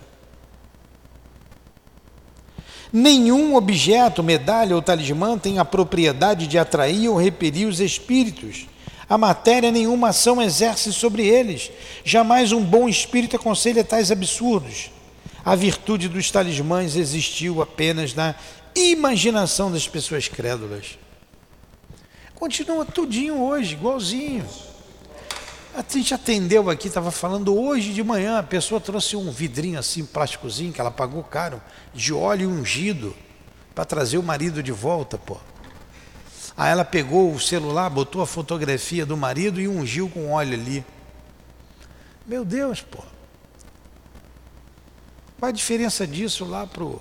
Nenhum 2.92 3.54
objeto, 3.54 4.22
medalha 4.22 4.74
ou 4.74 4.80
talismã 4.80 5.36
tem 5.36 5.58
a 5.58 5.64
propriedade 5.64 6.46
de 6.46 6.58
atrair 6.58 7.08
ou 7.08 7.16
repelir 7.16 7.68
os 7.68 7.80
espíritos. 7.80 8.66
A 9.08 9.18
matéria 9.18 9.70
nenhuma 9.70 10.08
ação 10.08 10.40
exerce 10.40 10.92
sobre 10.92 11.26
eles. 11.26 11.70
Jamais 12.04 12.52
um 12.52 12.62
bom 12.62 12.88
espírito 12.88 13.36
aconselha 13.36 13.84
tais 13.84 14.10
absurdos. 14.10 14.90
A 15.44 15.54
virtude 15.54 16.08
dos 16.08 16.30
talismãs 16.30 16.96
existiu 16.96 17.62
apenas 17.62 18.14
na 18.14 18.34
imaginação 18.74 19.70
das 19.70 19.88
pessoas 19.88 20.28
crédulas. 20.28 20.98
Continua 22.34 22.84
tudinho 22.84 23.42
hoje, 23.42 23.74
igualzinho. 23.74 24.46
A 25.78 25.84
gente 25.88 26.12
atendeu 26.12 26.68
aqui, 26.68 26.88
estava 26.88 27.12
falando 27.12 27.56
hoje 27.56 27.94
de 27.94 28.02
manhã, 28.02 28.40
a 28.40 28.42
pessoa 28.42 28.80
trouxe 28.80 29.14
um 29.14 29.30
vidrinho 29.30 29.78
assim, 29.78 30.04
plásticozinho, 30.04 30.72
que 30.72 30.80
ela 30.80 30.90
pagou 30.90 31.22
caro, 31.22 31.62
de 31.94 32.12
óleo 32.12 32.50
ungido, 32.50 33.14
para 33.76 33.84
trazer 33.84 34.18
o 34.18 34.22
marido 34.22 34.60
de 34.60 34.72
volta, 34.72 35.16
pô. 35.16 35.36
Aí 36.56 36.72
ela 36.72 36.84
pegou 36.84 37.32
o 37.32 37.38
celular, 37.38 37.88
botou 37.88 38.20
a 38.20 38.26
fotografia 38.26 39.06
do 39.06 39.16
marido 39.16 39.60
e 39.60 39.68
ungiu 39.68 40.08
com 40.08 40.32
óleo 40.32 40.54
ali. 40.54 40.84
Meu 42.26 42.44
Deus, 42.44 42.82
pô. 42.82 42.98
Qual 45.38 45.48
a 45.48 45.52
diferença 45.52 46.04
disso 46.04 46.44
lá 46.44 46.66
pro 46.66 47.00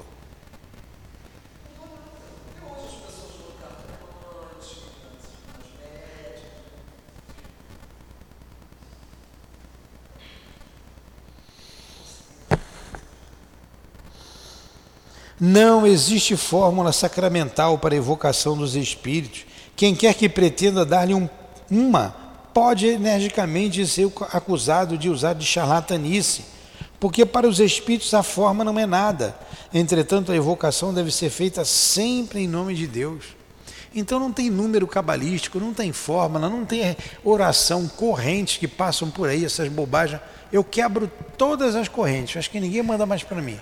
Não 15.39 15.85
existe 15.85 16.35
fórmula 16.35 16.91
sacramental 16.91 17.77
para 17.77 17.95
evocação 17.95 18.57
dos 18.57 18.75
espíritos. 18.75 19.45
Quem 19.75 19.93
quer 19.93 20.15
que 20.15 20.27
pretenda 20.27 20.83
dar-lhe 20.83 21.13
um, 21.13 21.29
uma, 21.69 22.09
pode 22.51 22.87
energicamente 22.87 23.85
ser 23.85 24.11
acusado 24.33 24.97
de 24.97 25.11
usar 25.11 25.33
de 25.33 25.45
charlatanice, 25.45 26.43
porque 26.99 27.23
para 27.23 27.47
os 27.47 27.59
espíritos 27.59 28.11
a 28.15 28.23
forma 28.23 28.63
não 28.63 28.79
é 28.79 28.87
nada. 28.87 29.37
Entretanto, 29.71 30.31
a 30.31 30.35
evocação 30.35 30.91
deve 30.91 31.11
ser 31.11 31.29
feita 31.29 31.63
sempre 31.63 32.39
em 32.39 32.47
nome 32.47 32.73
de 32.73 32.87
Deus. 32.87 33.25
Então 33.93 34.19
não 34.19 34.31
tem 34.31 34.49
número 34.49 34.87
cabalístico, 34.87 35.59
não 35.59 35.71
tem 35.71 35.93
fórmula, 35.93 36.49
não 36.49 36.65
tem 36.65 36.97
oração, 37.23 37.87
correntes 37.87 38.57
que 38.57 38.67
passam 38.67 39.11
por 39.11 39.29
aí, 39.29 39.45
essas 39.45 39.69
bobagens. 39.69 40.19
Eu 40.51 40.63
quebro 40.63 41.11
todas 41.37 41.75
as 41.75 41.87
correntes, 41.87 42.37
acho 42.37 42.49
que 42.49 42.59
ninguém 42.59 42.81
manda 42.81 43.05
mais 43.05 43.21
para 43.21 43.39
mim. 43.39 43.59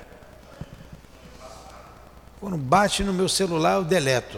Quando 2.45 2.57
bate 2.57 3.03
no 3.03 3.11
meu 3.11 3.27
celular, 3.27 3.77
eu 3.77 3.83
deleto. 3.83 4.37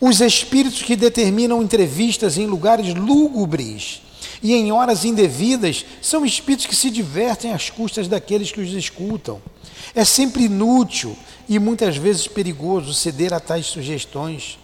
Os 0.00 0.20
espíritos 0.20 0.82
que 0.82 0.96
determinam 0.96 1.62
entrevistas 1.62 2.36
em 2.36 2.44
lugares 2.44 2.92
lúgubres 2.92 4.02
e 4.42 4.52
em 4.52 4.72
horas 4.72 5.04
indevidas 5.04 5.86
são 6.02 6.26
espíritos 6.26 6.66
que 6.66 6.74
se 6.74 6.90
divertem 6.90 7.52
às 7.52 7.70
custas 7.70 8.08
daqueles 8.08 8.50
que 8.50 8.60
os 8.60 8.72
escutam. 8.72 9.40
É 9.94 10.04
sempre 10.04 10.46
inútil 10.46 11.16
e 11.48 11.56
muitas 11.60 11.96
vezes 11.96 12.26
perigoso 12.26 12.92
ceder 12.92 13.32
a 13.32 13.38
tais 13.38 13.66
sugestões. 13.66 14.58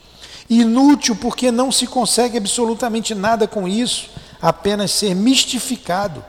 Inútil 0.50 1.14
porque 1.14 1.52
não 1.52 1.70
se 1.70 1.86
consegue 1.86 2.36
absolutamente 2.36 3.14
nada 3.14 3.46
com 3.46 3.68
isso, 3.68 4.10
apenas 4.42 4.90
ser 4.90 5.14
mistificado. 5.14 6.24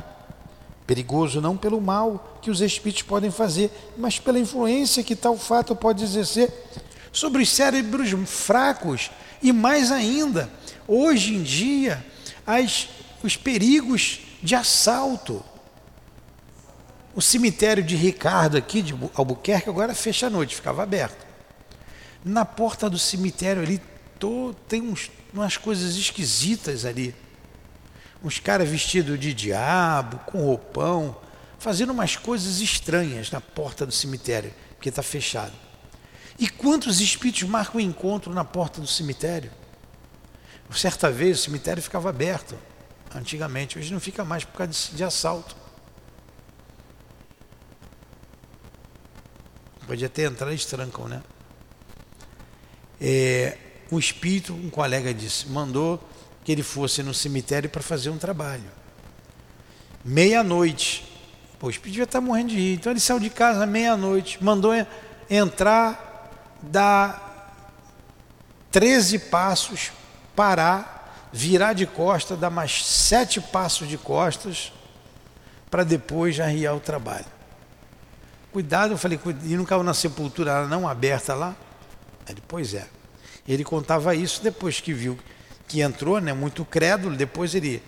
Perigoso 0.89 1.39
não 1.39 1.55
pelo 1.55 1.79
mal 1.79 2.39
que 2.41 2.49
os 2.49 2.61
espíritos 2.61 3.03
podem 3.03 3.29
fazer, 3.29 3.69
mas 3.95 4.17
pela 4.17 4.39
influência 4.39 5.03
que 5.03 5.15
tal 5.15 5.37
fato 5.37 5.75
pode 5.75 6.03
exercer 6.03 6.51
sobre 7.11 7.43
os 7.43 7.49
cérebros 7.51 8.09
fracos 8.25 9.11
e 9.39 9.53
mais 9.53 9.91
ainda, 9.91 10.51
hoje 10.87 11.35
em 11.35 11.43
dia, 11.43 12.03
as, 12.43 12.89
os 13.21 13.37
perigos 13.37 14.21
de 14.41 14.55
assalto. 14.55 15.45
O 17.13 17.21
cemitério 17.21 17.83
de 17.83 17.95
Ricardo 17.95 18.57
aqui 18.57 18.81
de 18.81 18.97
Albuquerque 19.13 19.69
agora 19.69 19.93
fecha 19.93 20.25
à 20.25 20.29
noite, 20.31 20.55
ficava 20.55 20.81
aberto. 20.81 21.23
Na 22.25 22.45
porta 22.45 22.89
do 22.89 22.97
cemitério 22.97 23.61
ali 23.61 23.79
tô, 24.17 24.55
tem 24.67 24.81
uns, 24.81 25.11
umas 25.31 25.55
coisas 25.55 25.95
esquisitas 25.95 26.83
ali 26.83 27.13
uns 28.23 28.39
caras 28.39 28.67
vestidos 28.67 29.19
de 29.19 29.33
diabo, 29.33 30.19
com 30.25 30.43
roupão, 30.43 31.15
fazendo 31.57 31.91
umas 31.91 32.15
coisas 32.15 32.59
estranhas 32.59 33.31
na 33.31 33.41
porta 33.41 33.85
do 33.85 33.91
cemitério, 33.91 34.53
porque 34.75 34.89
está 34.89 35.03
fechado. 35.03 35.53
E 36.37 36.49
quantos 36.49 37.01
espíritos 37.01 37.43
marcam 37.43 37.77
o 37.77 37.81
encontro 37.81 38.33
na 38.33 38.45
porta 38.45 38.79
do 38.79 38.87
cemitério? 38.87 39.51
Certa 40.71 41.09
vez 41.09 41.39
o 41.39 41.43
cemitério 41.43 41.81
ficava 41.81 42.09
aberto, 42.09 42.55
antigamente, 43.13 43.77
hoje 43.77 43.91
não 43.91 43.99
fica 43.99 44.23
mais 44.23 44.43
por 44.43 44.53
causa 44.53 44.71
de, 44.71 44.97
de 44.97 45.03
assalto. 45.03 45.55
Pode 49.87 50.05
até 50.05 50.25
entrar, 50.25 50.49
eles 50.49 50.65
trancam, 50.65 51.07
né? 51.07 51.23
É, 53.01 53.57
um 53.91 53.97
espírito, 53.97 54.53
um 54.53 54.69
colega 54.69 55.11
disse, 55.11 55.47
mandou 55.47 55.99
que 56.43 56.51
ele 56.51 56.63
fosse 56.63 57.03
no 57.03 57.13
cemitério 57.13 57.69
para 57.69 57.81
fazer 57.81 58.09
um 58.09 58.17
trabalho. 58.17 58.63
Meia-noite. 60.03 61.05
O 61.61 61.69
espírito 61.69 61.97
já 61.97 62.03
está 62.05 62.21
morrendo 62.21 62.49
de 62.49 62.55
rir. 62.55 62.73
Então 62.75 62.91
ele 62.91 62.99
saiu 62.99 63.19
de 63.19 63.29
casa 63.29 63.65
meia-noite, 63.65 64.43
mandou 64.43 64.71
entrar, 65.29 66.31
dar 66.61 67.53
13 68.71 69.19
passos, 69.19 69.91
parar, 70.35 71.29
virar 71.33 71.73
de 71.73 71.85
costa, 71.85 72.35
dar 72.37 72.49
mais 72.49 72.85
sete 72.85 73.41
passos 73.41 73.87
de 73.87 73.97
costas, 73.97 74.71
para 75.69 75.83
depois 75.83 76.39
arriar 76.39 76.73
o 76.73 76.79
trabalho. 76.79 77.25
Cuidado, 78.51 78.93
eu 78.93 78.97
falei, 78.97 79.19
e 79.43 79.55
não 79.55 79.65
caiu 79.65 79.83
na 79.83 79.93
sepultura 79.93 80.65
não 80.65 80.87
aberta 80.87 81.35
lá? 81.35 81.55
Ele, 82.27 82.41
pois 82.47 82.73
é. 82.73 82.87
Ele 83.47 83.63
contava 83.63 84.15
isso 84.15 84.41
depois 84.43 84.79
que 84.79 84.93
viu 84.93 85.17
que 85.69 85.81
entrou, 85.81 86.19
né, 86.19 86.33
muito 86.33 86.65
crédulo, 86.65 87.15
depois 87.15 87.53
ele 87.53 87.81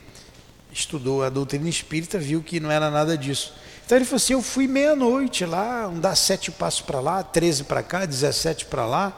estudou 0.71 1.23
a 1.23 1.29
doutrina 1.29 1.67
espírita, 1.67 2.19
viu 2.19 2.41
que 2.41 2.59
não 2.59 2.71
era 2.71 2.91
nada 2.91 3.17
disso. 3.17 3.53
Então 3.83 3.97
ele 3.97 4.05
falou 4.05 4.17
assim: 4.17 4.33
eu 4.33 4.41
fui 4.41 4.67
meia-noite 4.67 5.43
lá, 5.43 5.91
dá 5.95 6.15
sete 6.15 6.51
passos 6.51 6.81
para 6.81 7.01
lá, 7.01 7.23
13 7.23 7.63
para 7.65 7.81
cá, 7.81 8.05
17 8.05 8.65
para 8.65 8.85
lá, 8.85 9.11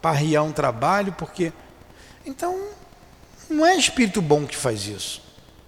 para 0.00 0.16
arriar 0.16 0.42
um 0.42 0.50
trabalho, 0.50 1.12
porque. 1.12 1.52
Então, 2.24 2.58
não 3.48 3.64
é 3.64 3.76
espírito 3.76 4.20
bom 4.20 4.46
que 4.46 4.56
faz 4.56 4.86
isso. 4.86 5.22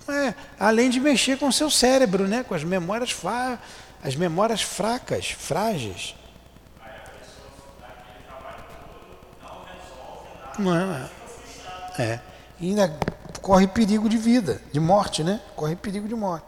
É, 0.09 0.35
além 0.59 0.89
de 0.89 0.99
mexer 0.99 1.39
com 1.39 1.49
o 1.49 1.53
seu 1.53 1.71
cérebro, 1.71 2.27
né, 2.27 2.43
com 2.43 2.55
as 2.55 2.65
memórias, 2.65 3.15
as 4.03 4.17
memórias 4.17 4.63
fracas, 4.63 5.31
frágeis. 5.31 6.15
Não 10.59 10.75
é. 10.75 11.11
É 12.03 12.21
ainda 12.61 12.93
corre 13.41 13.67
perigo 13.67 14.09
de 14.09 14.19
vida, 14.19 14.61
de 14.73 14.81
morte, 14.81 15.23
né? 15.23 15.41
Corre 15.55 15.77
perigo 15.77 16.09
de 16.09 16.15
morte. 16.15 16.47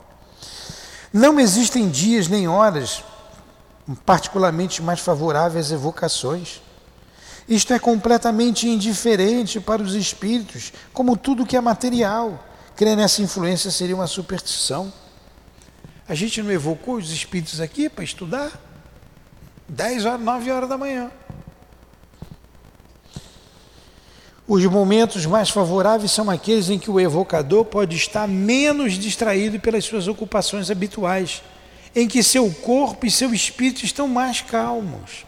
Não 1.12 1.40
existem 1.40 1.88
dias 1.88 2.28
nem 2.28 2.46
horas 2.48 3.02
particularmente 4.04 4.82
mais 4.82 5.00
favoráveis 5.00 5.66
às 5.66 5.72
evocações. 5.72 6.61
Isto 7.48 7.74
é 7.74 7.78
completamente 7.78 8.68
indiferente 8.68 9.58
para 9.58 9.82
os 9.82 9.94
espíritos, 9.94 10.72
como 10.92 11.16
tudo 11.16 11.46
que 11.46 11.56
é 11.56 11.61
material. 11.61 12.44
Crer 12.76 12.96
nessa 12.96 13.22
influência 13.22 13.70
seria 13.70 13.94
uma 13.94 14.06
superstição. 14.06 14.92
A 16.08 16.14
gente 16.14 16.42
não 16.42 16.50
evocou 16.50 16.96
os 16.96 17.11
espíritos 17.11 17.61
aqui 17.61 17.88
para 17.88 18.04
estudar? 18.04 18.52
10 19.68 20.04
horas, 20.04 20.20
9 20.20 20.50
horas 20.50 20.68
da 20.68 20.78
manhã. 20.78 21.11
Os 24.51 24.64
momentos 24.64 25.26
mais 25.26 25.48
favoráveis 25.48 26.11
são 26.11 26.28
aqueles 26.28 26.70
em 26.70 26.76
que 26.76 26.90
o 26.90 26.98
evocador 26.98 27.64
pode 27.64 27.94
estar 27.94 28.26
menos 28.26 28.94
distraído 28.94 29.61
pelas 29.61 29.84
suas 29.84 30.09
ocupações 30.09 30.72
habituais, 30.72 31.40
em 31.94 32.09
que 32.09 32.20
seu 32.20 32.53
corpo 32.53 33.07
e 33.07 33.11
seu 33.12 33.32
espírito 33.32 33.84
estão 33.84 34.09
mais 34.09 34.40
calmos. 34.40 35.24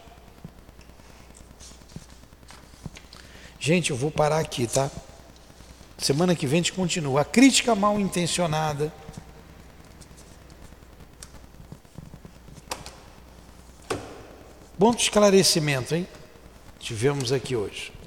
Gente, 3.57 3.91
eu 3.91 3.95
vou 3.95 4.11
parar 4.11 4.39
aqui, 4.39 4.67
tá? 4.67 4.91
Semana 5.97 6.35
que 6.35 6.45
vem 6.45 6.59
a 6.59 6.63
gente 6.63 6.73
continua. 6.73 7.21
A 7.21 7.25
crítica 7.25 7.73
mal 7.73 7.97
intencionada. 7.97 8.91
Bom 14.77 14.91
esclarecimento, 14.91 15.95
hein? 15.95 16.05
Tivemos 16.77 17.31
aqui 17.31 17.55
hoje. 17.55 18.02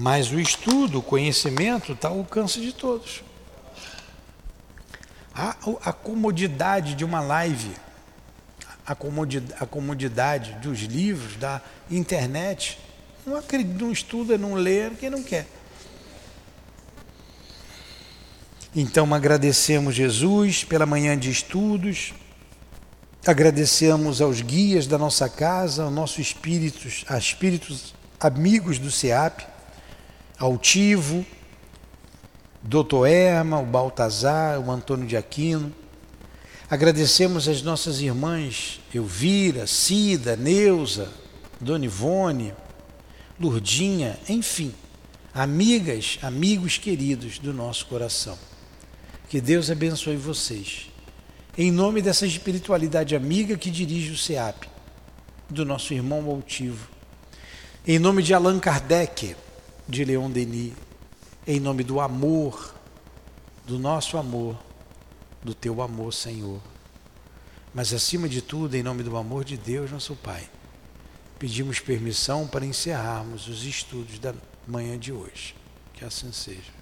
Mas 0.00 0.30
o 0.30 0.38
estudo, 0.38 1.00
o 1.00 1.02
conhecimento 1.02 1.90
está 1.90 2.06
ao 2.06 2.18
alcance 2.18 2.60
de 2.60 2.72
todos. 2.72 3.24
A, 5.34 5.56
a 5.82 5.92
comodidade 5.92 6.94
de 6.94 7.04
uma 7.04 7.20
live, 7.20 7.72
a 8.86 8.94
comodidade, 8.94 9.60
a 9.60 9.66
comodidade 9.66 10.52
dos 10.62 10.82
livros, 10.82 11.34
da 11.34 11.60
internet, 11.90 12.78
não, 13.26 13.38
acredita, 13.38 13.84
não 13.84 13.90
estuda, 13.90 14.38
não 14.38 14.54
lê, 14.54 14.88
quem 14.90 15.10
não 15.10 15.20
quer. 15.20 15.48
Então 18.76 19.12
agradecemos 19.12 19.96
Jesus 19.96 20.62
pela 20.62 20.86
manhã 20.86 21.18
de 21.18 21.28
estudos, 21.28 22.14
agradecemos 23.26 24.22
aos 24.22 24.42
guias 24.42 24.86
da 24.86 24.96
nossa 24.96 25.28
casa, 25.28 25.82
ao 25.82 25.90
nosso 25.90 26.20
espíritos, 26.20 27.04
a 27.08 27.18
espíritos 27.18 27.92
amigos 28.20 28.78
do 28.78 28.92
SEAP, 28.92 29.57
Altivo, 30.38 31.26
Doutor 32.62 33.06
Erma, 33.06 33.58
o 33.58 33.66
Baltazar, 33.66 34.60
o 34.60 34.70
Antônio 34.70 35.06
de 35.06 35.16
Aquino. 35.16 35.72
Agradecemos 36.70 37.48
as 37.48 37.62
nossas 37.62 38.00
irmãs 38.00 38.80
Elvira, 38.94 39.66
Cida, 39.66 40.36
Neuza, 40.36 41.10
Dona 41.60 41.84
Ivone, 41.84 42.52
Lurdinha, 43.40 44.18
enfim, 44.28 44.74
amigas, 45.34 46.18
amigos 46.22 46.78
queridos 46.78 47.38
do 47.38 47.52
nosso 47.52 47.86
coração. 47.86 48.38
Que 49.28 49.40
Deus 49.40 49.70
abençoe 49.70 50.16
vocês. 50.16 50.90
Em 51.56 51.72
nome 51.72 52.00
dessa 52.00 52.26
espiritualidade 52.26 53.16
amiga 53.16 53.56
que 53.56 53.70
dirige 53.70 54.12
o 54.12 54.16
SEAP, 54.16 54.68
do 55.50 55.64
nosso 55.64 55.92
irmão 55.94 56.28
altivo. 56.30 56.88
Em 57.86 57.98
nome 57.98 58.22
de 58.22 58.34
Allan 58.34 58.60
Kardec, 58.60 59.34
de 59.88 60.04
Leon 60.04 60.30
Denis. 60.30 60.74
Em 61.46 61.58
nome 61.58 61.82
do 61.82 61.98
amor, 61.98 62.74
do 63.66 63.78
nosso 63.78 64.18
amor, 64.18 64.56
do 65.42 65.54
teu 65.54 65.80
amor, 65.80 66.12
Senhor. 66.12 66.60
Mas 67.72 67.94
acima 67.94 68.28
de 68.28 68.42
tudo, 68.42 68.74
em 68.74 68.82
nome 68.82 69.02
do 69.02 69.16
amor 69.16 69.44
de 69.44 69.56
Deus, 69.56 69.90
nosso 69.90 70.14
Pai, 70.16 70.48
pedimos 71.38 71.80
permissão 71.80 72.46
para 72.46 72.66
encerrarmos 72.66 73.48
os 73.48 73.64
estudos 73.64 74.18
da 74.18 74.34
manhã 74.66 74.98
de 74.98 75.12
hoje. 75.12 75.54
Que 75.94 76.04
assim 76.04 76.30
seja. 76.32 76.77